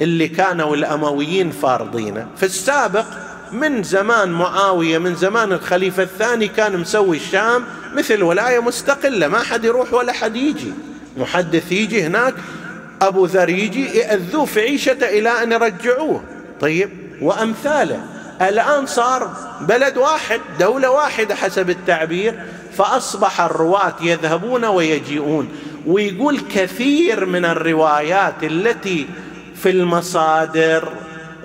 [0.00, 2.26] اللي كانوا الأمويين فارضينه.
[2.36, 3.06] في السابق
[3.52, 7.64] من زمان معاوية من زمان الخليفة الثاني كان مسوي الشام
[7.94, 10.72] مثل ولاية مستقلة ما حد يروح ولا حد يجي.
[11.16, 12.34] محدث يجي هناك
[13.02, 16.24] أبو ذر يجي يأذوه في عيشته إلى أن يرجعوه.
[16.60, 16.90] طيب
[17.20, 18.00] وأمثاله.
[18.42, 22.34] الآن صار بلد واحد دولة واحدة حسب التعبير
[22.76, 25.48] فأصبح الرواة يذهبون ويجيئون.
[25.86, 29.06] ويقول كثير من الروايات التي
[29.62, 30.88] في المصادر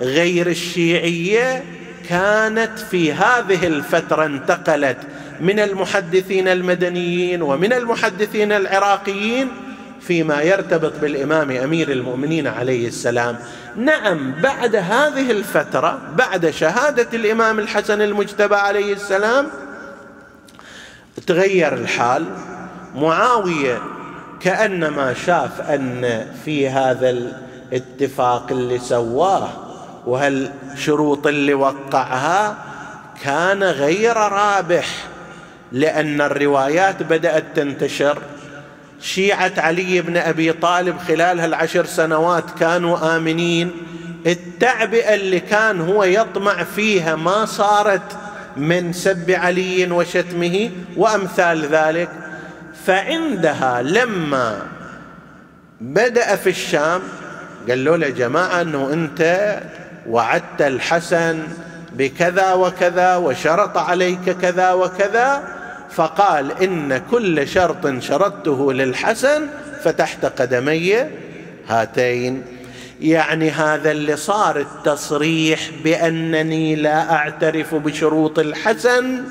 [0.00, 1.64] غير الشيعية
[2.08, 4.98] كانت في هذه الفترة انتقلت.
[5.40, 9.48] من المحدثين المدنيين ومن المحدثين العراقيين
[10.00, 13.38] فيما يرتبط بالإمام أمير المؤمنين عليه السلام.
[13.76, 19.46] نعم بعد هذه الفترة بعد شهادة الإمام الحسن المجتبى عليه السلام
[21.26, 22.24] تغير الحال.
[22.94, 23.82] معاوية
[24.40, 27.10] كأنما شاف أن في هذا
[27.72, 29.48] الاتفاق اللي سواه
[30.06, 32.56] وهالشروط اللي وقعها
[33.24, 35.09] كان غير رابح.
[35.72, 38.18] لأن الروايات بدأت تنتشر.
[39.00, 43.70] شيعة علي بن أبي طالب خلال هالعشر سنوات كانوا آمنين.
[44.26, 48.16] التعبئه اللي كان هو يطمع فيها ما صارت
[48.56, 52.08] من سب علي وشتمه وأمثال ذلك.
[52.86, 54.62] فعندها لما
[55.80, 57.00] بدأ في الشام
[57.68, 59.60] قال له يا جماعة إنه أنت
[60.06, 61.42] وعدت الحسن
[61.92, 65.42] بكذا وكذا وشرط عليك كذا وكذا
[65.92, 69.46] فقال إن كل شرط شرطته للحسن
[69.84, 70.96] فتحت قدمي
[71.68, 72.42] هاتين.
[73.00, 79.22] يعني هذا اللي صار التصريح بأنني لا أعترف بشروط الحسن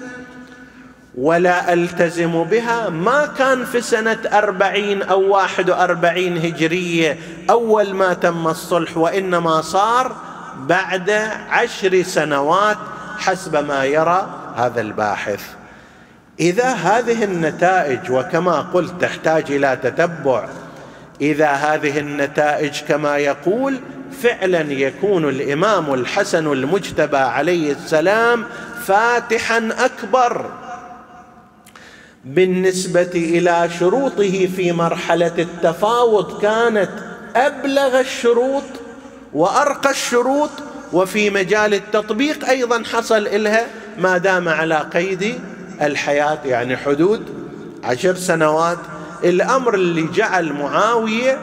[1.18, 2.90] ولا ألتزم بها.
[2.90, 7.18] ما كان في سنة أربعين أو واحد وأربعين هجرية
[7.50, 10.16] أول ما تم الصلح وإنما صار
[10.60, 11.10] بعد
[11.50, 12.78] عشر سنوات
[13.18, 15.59] حسب ما يرى هذا الباحث.
[16.40, 20.50] إذا هذه النتائج وكما قلت تحتاج إلى تتبع.
[21.22, 23.80] إذا هذه النتائج كما يقول
[24.22, 28.46] فعلا يكون الإمام الحسن المجتبى عليه السلام
[28.86, 30.52] فاتحا أكبر
[32.26, 36.42] بالنسبة إلى شروطه في مرحلة التفاوض.
[36.42, 36.90] كانت
[37.36, 38.64] أبلغ الشروط
[39.34, 40.50] وأرقى الشروط
[40.94, 43.68] وفي مجال التطبيق أيضا حصل إلها
[43.98, 45.40] ما دام على قيد
[45.82, 47.26] الحياة يعني حدود
[47.84, 48.78] عشر سنوات.
[49.24, 51.38] الأمر اللي جعل معاوية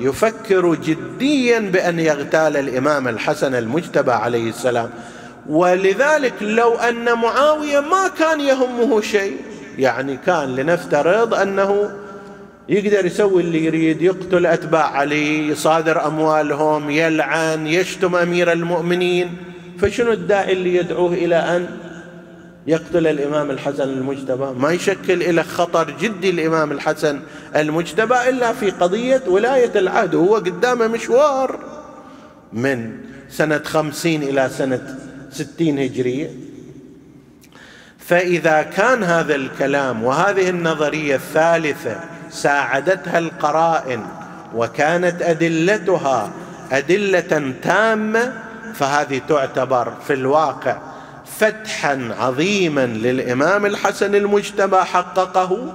[0.00, 4.90] يفكر جديا بأن يغتال الإمام الحسن المجتبى عليه السلام.
[5.48, 9.36] ولذلك لو أن معاوية ما كان يهمه شيء
[9.78, 11.90] يعني كان لنفترض أنه
[12.68, 19.36] يقدر يسوي اللي يريد يقتل أتباع علي يصادر أموالهم يلعن يشتم أمير المؤمنين.
[19.78, 21.66] فشنو الداعي اللي يدعوه إلى أن
[22.66, 27.20] يقتل الإمام الحسن المجتبى؟ ما يشكل إلى خطر جدي الإمام الحسن
[27.56, 31.58] المجتبى إلا في قضية ولاية العهد هو قدامه مشوار
[32.52, 32.98] من
[33.30, 34.98] سنة خمسين إلى سنة
[35.30, 36.30] ستين هجرية.
[37.98, 42.00] فإذا كان هذا الكلام وهذه النظرية الثالثة
[42.30, 44.02] ساعدتها القرائن
[44.54, 46.30] وكانت أدلتها
[46.72, 48.32] أدلة تامة
[48.74, 50.91] فهذه تعتبر في الواقع
[51.42, 55.74] فتحا عظيما للإمام الحسن المجتبى حققه.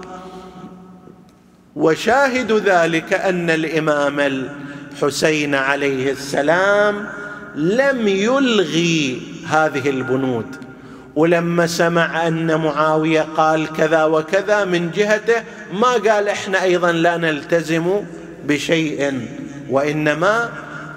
[1.75, 7.07] وشاهد ذلك أن الإمام الحسين عليه السلام
[7.55, 10.55] لم يلغي هذه البنود.
[11.15, 15.43] ولما سمع أن معاوية قال كذا وكذا من جهته
[15.73, 18.01] ما قال إحنا أيضا لا نلتزم
[18.45, 19.27] بشيء
[19.69, 20.49] وإنما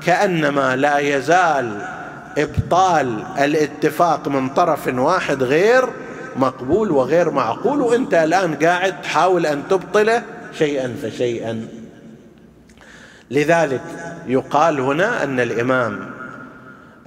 [0.06, 1.99] كأنما لا يزال
[2.38, 5.84] إبطال الاتفاق من طرف واحد غير
[6.36, 10.22] مقبول وغير معقول وإنت الآن قاعد تحاول أن تبطله
[10.58, 11.68] شيئا فشيئا.
[13.30, 13.82] لذلك
[14.26, 16.10] يقال هنا أن الإمام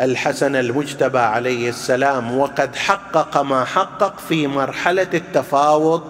[0.01, 6.03] الحسن المجتبى عليه السلام وقد حقق ما حقق في مرحلة التفاوض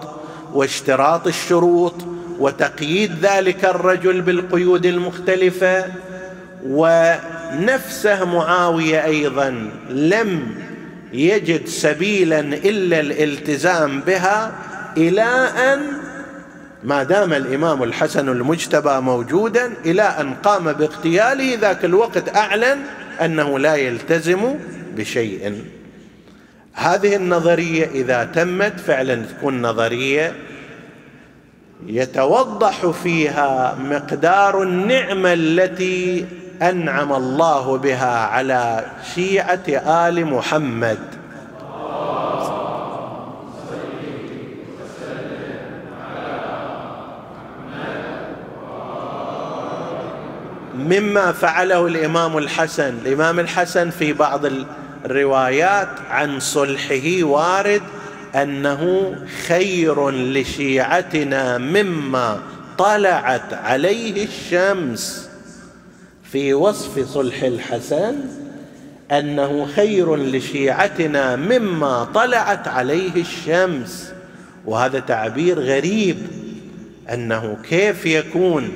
[0.52, 1.94] واشتراط الشروط
[2.38, 5.84] وتقييد ذلك الرجل بالقيود المختلفة
[7.54, 10.54] ونفسه معاوية أيضا لم
[11.12, 14.52] يجد سبيلا إلا الالتزام بها
[14.96, 15.22] إلى
[15.72, 15.80] أن
[16.84, 22.78] ما دام الإمام الحسن المجتبى موجودا إلى أن قام باغتياله ذاك الوقت أعلن
[23.24, 24.54] أنه لا يلتزم
[24.96, 25.64] بشيء.
[26.72, 30.32] هذه النظرية إذا تمت فعلا تكون نظرية
[31.86, 36.26] يتوضح فيها مقدار النعمة التي
[36.62, 38.84] أنعم الله بها على
[39.14, 39.68] شيعة
[40.08, 40.98] آل محمد.
[50.74, 52.98] مما فعله الإمام الحسن.
[53.06, 54.40] الإمام الحسن في بعض
[55.04, 57.82] الروايات عن صلحه وارد
[58.34, 59.14] أنه
[59.46, 62.38] خير لشيعتنا مما
[62.78, 65.33] طلعت عليه الشمس.
[66.34, 68.14] في وصف صلح الحسن
[69.12, 74.12] أنه خير لشيعتنا مما طلعت عليه الشمس.
[74.66, 76.16] وهذا تعبير غريب
[77.12, 78.72] أنه كيف يكون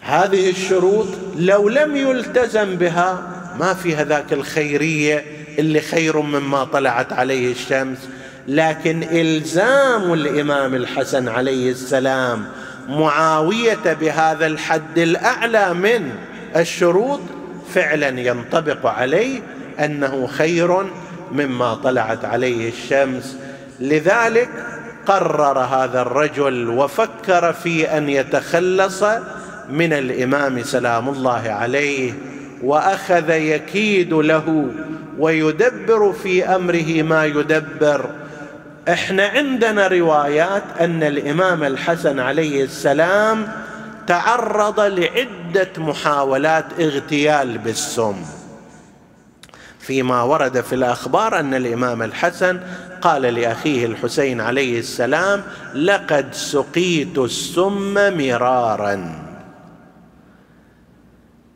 [0.00, 1.06] هذه الشروط
[1.36, 5.24] لو لم يلتزم بها ما فيها ذاك الخيرية
[5.58, 7.98] اللي خير مما طلعت عليه الشمس.
[8.48, 12.44] لكن إلزام الإمام الحسن عليه السلام
[12.88, 16.10] معاوية بهذا الحد الأعلى من
[16.56, 17.20] الشروط
[17.74, 19.40] فعلا ينطبق عليه
[19.80, 20.86] أنه خير
[21.32, 23.36] مما طلعت عليه الشمس.
[23.80, 24.48] لذلك
[25.06, 29.04] قرر هذا الرجل وفكر في أن يتخلص
[29.70, 32.12] من الإمام سلام الله عليه
[32.62, 34.66] وأخذ يكيد له
[35.18, 38.10] ويدبر في أمره ما يدبر.
[38.88, 43.48] إحنا عندنا روايات أن الإمام الحسن عليه السلام
[44.06, 48.16] تعرض لعدة محاولات اغتيال بالسم.
[49.80, 52.60] فيما ورد في الأخبار أن الإمام الحسن
[53.02, 55.42] قال لأخيه الحسين عليه السلام
[55.74, 59.21] لقد سقيت السم مرارا.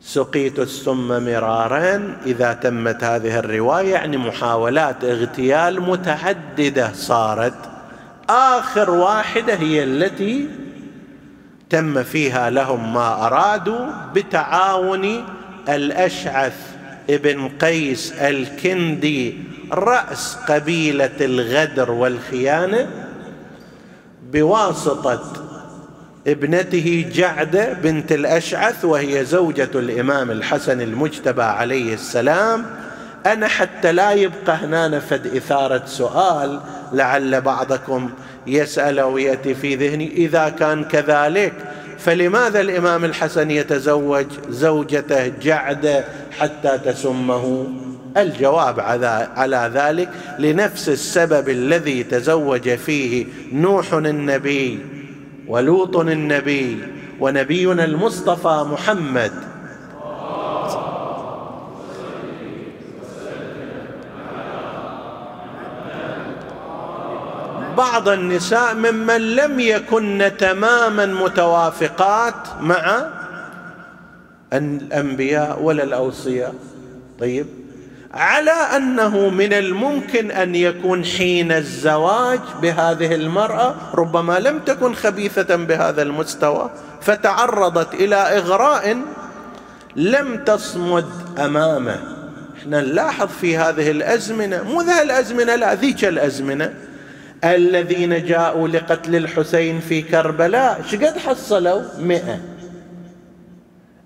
[0.07, 7.53] سقيت السم مرارا إذا تمت هذه الرواية يعني محاولات اغتيال متعددة صارت.
[8.29, 10.47] آخر واحدة هي التي
[11.69, 13.85] تم فيها لهم ما أرادوا
[14.15, 15.25] بتعاون
[15.69, 16.55] الأشعث
[17.09, 19.37] ابن قيس الكندي
[19.71, 22.87] رأس قبيلة الغدر والخيانة
[24.31, 25.46] بواسطة
[26.27, 32.65] ابنته جعدة بنت الأشعث وهي زوجة الإمام الحسن المجتبى عليه السلام.
[33.25, 36.59] أنا حتى لا يبقى هنا نفد إثارة سؤال
[36.93, 38.09] لعل بعضكم
[38.47, 41.53] يسأل وياتي في ذهني إذا كان كذلك
[41.99, 46.03] فلماذا الإمام الحسن يتزوج زوجته جعدة
[46.39, 47.67] حتى تسمه؟
[48.17, 48.79] الجواب
[49.35, 50.09] على ذلك
[50.39, 54.96] لنفس السبب الذي تزوج فيه نوح النبي.
[55.47, 56.83] ولوط النبي
[57.19, 59.31] ونبينا المصطفى محمد.
[67.77, 73.05] بعض النساء ممن لم يكن تماما متوافقات مع
[74.53, 76.55] الأنبياء ولا الأوصياء.
[77.19, 77.45] طيب
[78.17, 86.01] على أنه من الممكن أن يكون حين الزواج بهذه المرأة ربما لم تكن خبيثة بهذا
[86.01, 86.69] المستوى
[87.01, 88.97] فتعرضت إلى إغراء
[89.95, 91.05] لم تصمد
[91.39, 91.99] أمامه.
[92.57, 96.73] إحنا نلاحظ في هذه الأزمنة مو ذا الأزمنة لا ذيك الأزمنة.
[97.43, 102.39] الذين جاءوا لقتل الحسين في كربلاء شقد حصلوا؟ مئة.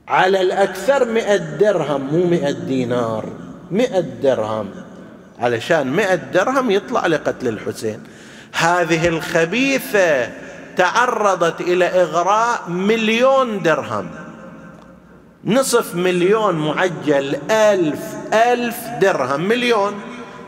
[0.07, 3.40] على الأكثر مئة درهم مو مئة دينار.
[3.72, 4.69] مئة درهم.
[5.39, 8.03] علشان مئة درهم يطلع لقتل الحسين.
[8.53, 10.30] هذه الخبيثة
[10.78, 14.09] تعرضت إلى إغراء مليون درهم.
[15.45, 17.99] نصف مليون معجل ألف
[18.34, 19.41] ألف درهم.
[19.41, 19.93] مليون.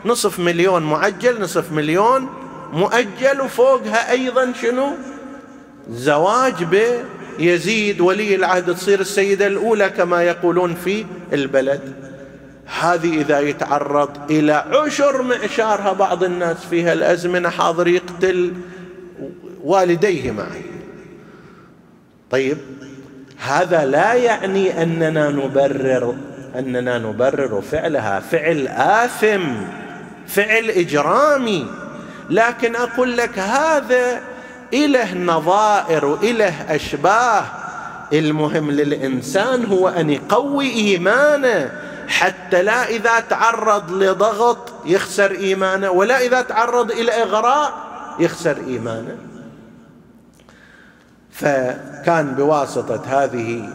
[0.04, 2.28] نصف مليون معجل نصف مليون
[2.72, 3.40] مؤجل.
[3.40, 4.90] وفوقها أيضا شنو؟
[5.90, 6.54] زواج
[7.38, 12.13] بيزيد ولي العهد تصير السيدة الأولى كما يقولون في البلد.
[12.80, 18.52] هذه إذا يتعرض إلى عشر معشارها بعض الناس في هالأزمنة حاضر يقتل
[19.64, 20.64] والديه معي.
[22.30, 22.58] طيب
[23.38, 26.14] هذا لا يعني أننا نبرر
[26.58, 29.42] أننا نبرر فعلها فعل آثم
[30.26, 31.66] فعل إجرامي.
[32.30, 34.20] لكن أقول لك هذا
[34.74, 37.44] إله نظائر وإله أشباه.
[38.12, 41.70] المهم للإنسان هو أن يقوي إيمانه.
[42.08, 47.72] حتى لا إذا تعرض لضغط يخسر إيمانه ولا إذا تعرض إلى إغراء
[48.18, 49.16] يخسر إيمانه.
[51.30, 53.68] فكان بواسطة هذه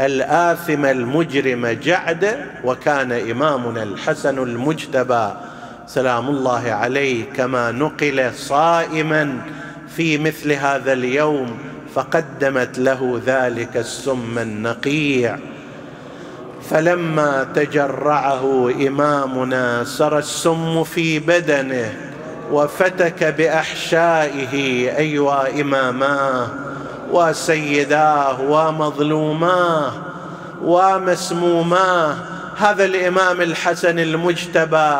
[0.00, 5.32] الآثمة المجرمة جعدة وكان إمامنا الحسن المجتبى
[5.86, 9.40] سلام الله عليه كما نقل صائما
[9.96, 11.58] في مثل هذا اليوم
[11.94, 15.38] فقدمت له ذلك السم النقيع.
[16.70, 21.94] فلما تجرعه إمامنا سرى السم في بدنه
[22.52, 24.54] وفتك بأحشائه
[24.96, 26.48] ايوا اماماه
[27.12, 29.92] وسيداه ومظلوماه
[30.62, 32.14] ومسموماه
[32.58, 34.96] هذا الإمام الحسن المجتبى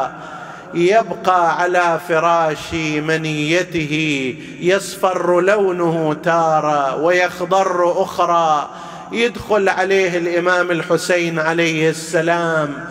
[0.74, 8.68] يبقى على فراش منيته يصفر لونه تاره ويخضر أخرى
[9.12, 12.84] يدخل عليه الإمام الحسين عليه السلام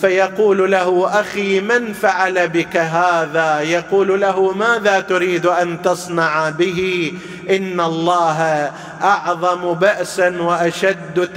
[0.00, 7.12] فيقول له أخي من فعل بك هذا؟ يقول له ماذا تريد أن تصنع به؟
[7.50, 8.70] إن الله
[9.02, 11.28] أعظم باسا وأشد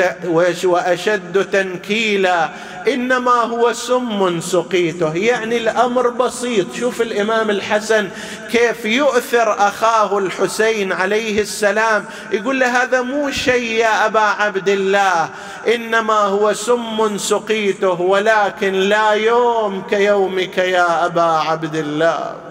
[0.66, 2.50] وأشد تنكيلا.
[2.88, 5.16] إنما هو سم سقيته.
[5.16, 6.74] يعني الأمر بسيط.
[6.74, 8.10] شوف الإمام الحسن
[8.52, 12.06] كيف يؤثر أخاه الحسين عليه السلام.
[12.32, 15.30] يقول له هذا مو شيء يا أبا عبد الله.
[15.76, 18.02] إنما هو سم سقيته.
[18.02, 22.45] ولكن لا يوم كيومك يا أبا عبد الله.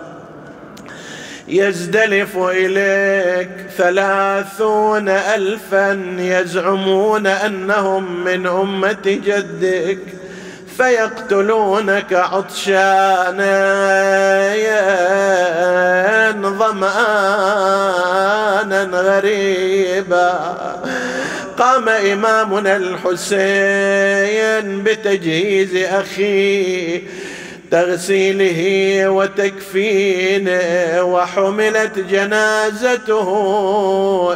[1.49, 9.99] يزدلف إليك ثلاثون ألفا يزعمون أنهم من أمة جدك
[10.76, 13.55] فيقتلونك عطشانا
[16.59, 17.95] ظمآنا
[18.92, 20.55] غريبا.
[21.59, 27.03] قام إمامنا الحسين بتجهيز أخيه
[27.75, 28.61] تغسيله
[29.09, 33.29] وتكفينه وحملت جنازته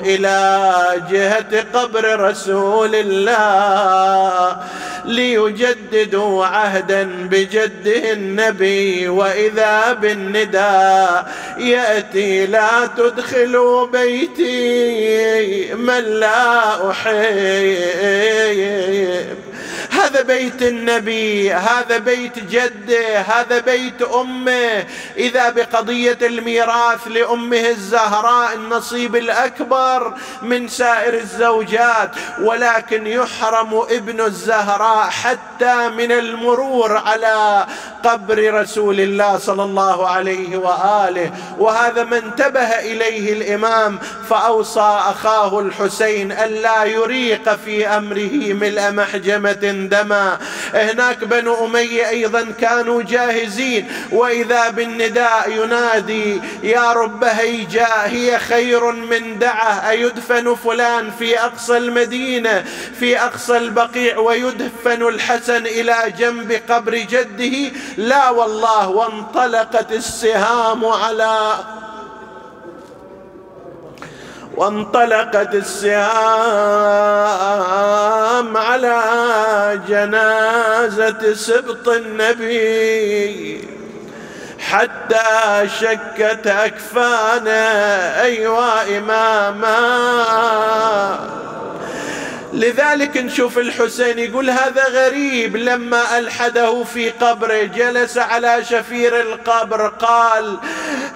[0.04, 0.72] إلى
[1.10, 4.56] جهة قبر رسول الله
[5.04, 18.28] ليجددوا عهدا بجده النبي وإذا بالنداء يأتي لا تدخلوا بيتي من لا احب
[19.98, 24.86] هذا بيت النبي هذا بيت جده هذا بيت أمه.
[25.16, 32.10] إذا بقضية الميراث لأمه الزهراء النصيب الأكبر من سائر الزوجات.
[32.40, 37.66] ولكن يحرم ابن الزهراء حتى من المرور على
[38.04, 43.98] قبر رسول الله صلى الله عليه وآله وهذا ما انتبه إليه الإمام
[44.30, 50.38] فأوصى أخاه الحسين الا يريق في أمره ملء محجمة دما.
[50.74, 59.38] هناك بنو أمية أيضا كانوا جاهزين وإذا بالنداء ينادي يا رب هيجا هي خير من
[59.38, 62.64] دعة أيدفن فلان في أقصى المدينة
[63.00, 71.54] في أقصى البقيع ويدفن الحسن إلى جنب قبر جده؟ لا والله وانطلقت السهام على
[74.56, 76.08] وانطلقت السهام
[78.56, 79.00] على
[79.88, 83.68] جنازة سبط النبي
[84.58, 89.78] حتى شكت أكفانا أيوا إماما.
[92.52, 100.58] لذلك نشوف الحسين يقول هذا غريب لما ألحده في قبره جلس على شفير القبر قال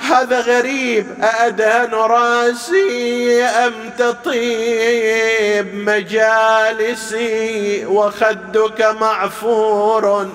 [0.00, 7.22] هذا غريب أأدهن رأسي أم تطيب مجالسي
[7.86, 10.28] وخدك معفور؟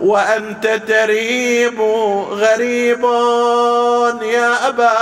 [0.00, 1.80] وأنت تريب
[2.30, 3.04] غريب
[4.22, 4.96] يا أبا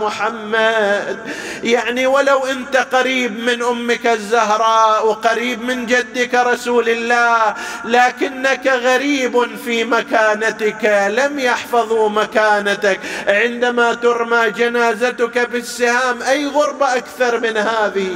[0.00, 1.18] محمد.
[1.62, 7.54] يعني ولو أنت قريب من أمك الزهراء وقريب من جدك رسول الله
[7.84, 13.00] لكنك غريب في مكانتك لم يحفظوا مكانتك.
[13.28, 18.10] عندما ترمى جنازتك بالسهام أي غربة أكثر من هذه؟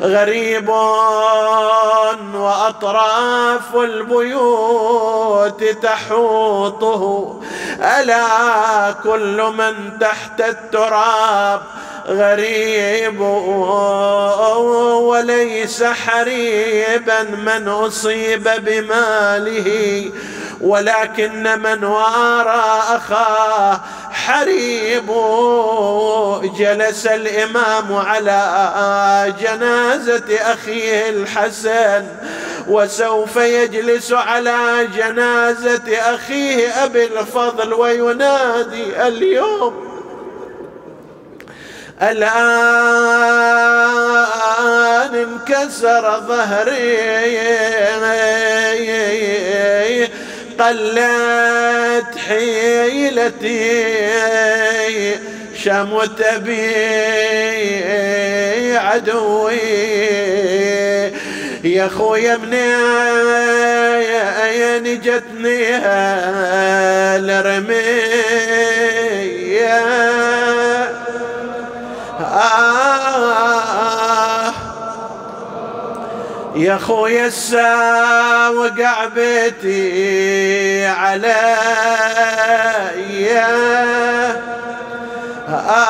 [0.00, 0.68] غريب
[2.34, 5.19] وأطراف البيوت.
[5.82, 7.40] تحوطه.
[7.80, 11.60] ألا كل من تحت التراب
[12.08, 13.20] غريب
[15.00, 20.10] وليس حريبا من أصيب بماله
[20.60, 23.80] ولكن من وارى أخاه
[24.10, 25.06] حريب
[26.58, 32.06] جلس الإمام على جنازة أخيه الحسن
[32.68, 39.90] وسوف يجلس على جنازة أخيه أبي الفضل وينادي اليوم.
[42.02, 42.40] الآن
[45.14, 47.20] انكسر ظهري.
[50.62, 53.84] قلت حيلتي
[55.64, 56.76] شمت بي
[58.76, 59.60] عدوي.
[61.64, 62.60] يا خويا منين
[65.00, 65.76] جتني
[67.30, 68.10] الرميه
[72.20, 73.59] آه
[76.54, 81.34] يا خويا الساوق بيتي علي.
[85.48, 85.88] آه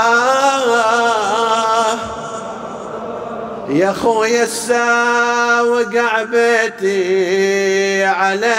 [3.69, 8.57] يا خويا الساوق بيتي علي.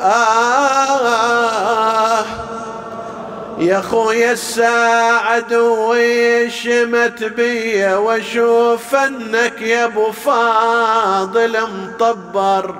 [0.00, 0.51] آه
[3.62, 12.74] يا خويا الساعد وشمت بي وأشوف أنك يا أبو فاضل مطبر.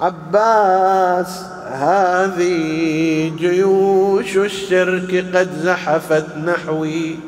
[0.00, 7.18] عباس هذه جيوش الشرك قد زحفت نحوي.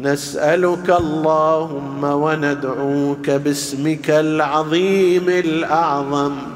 [0.00, 6.55] نسألك اللهم وندعوك باسمك العظيم الأعظم.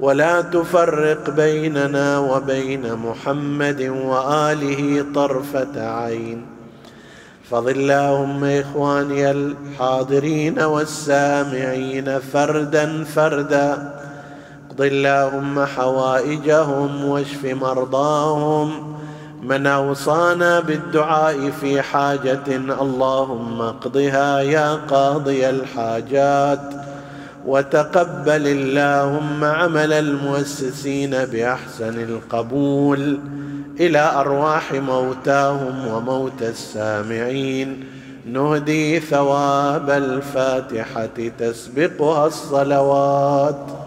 [0.00, 6.46] ولا تفرق بيننا وبين محمد وآله طرفة عين.
[7.50, 13.94] فض اللهم إخواني الحاضرين والسامعين فردا فردا.
[14.70, 18.96] اقض اللهم حوائجهم واشف مرضاهم.
[19.42, 26.89] من أوصانا بالدعاء في حاجة اللهم اقضها يا قاضي الحاجات.
[27.46, 33.18] وتقبل اللهم عمل المؤسسين بأحسن القبول
[33.80, 37.84] إلى أرواح موتاهم وموتى السامعين.
[38.26, 43.66] نهدي ثواب الفاتحة تسبقها الصلوات.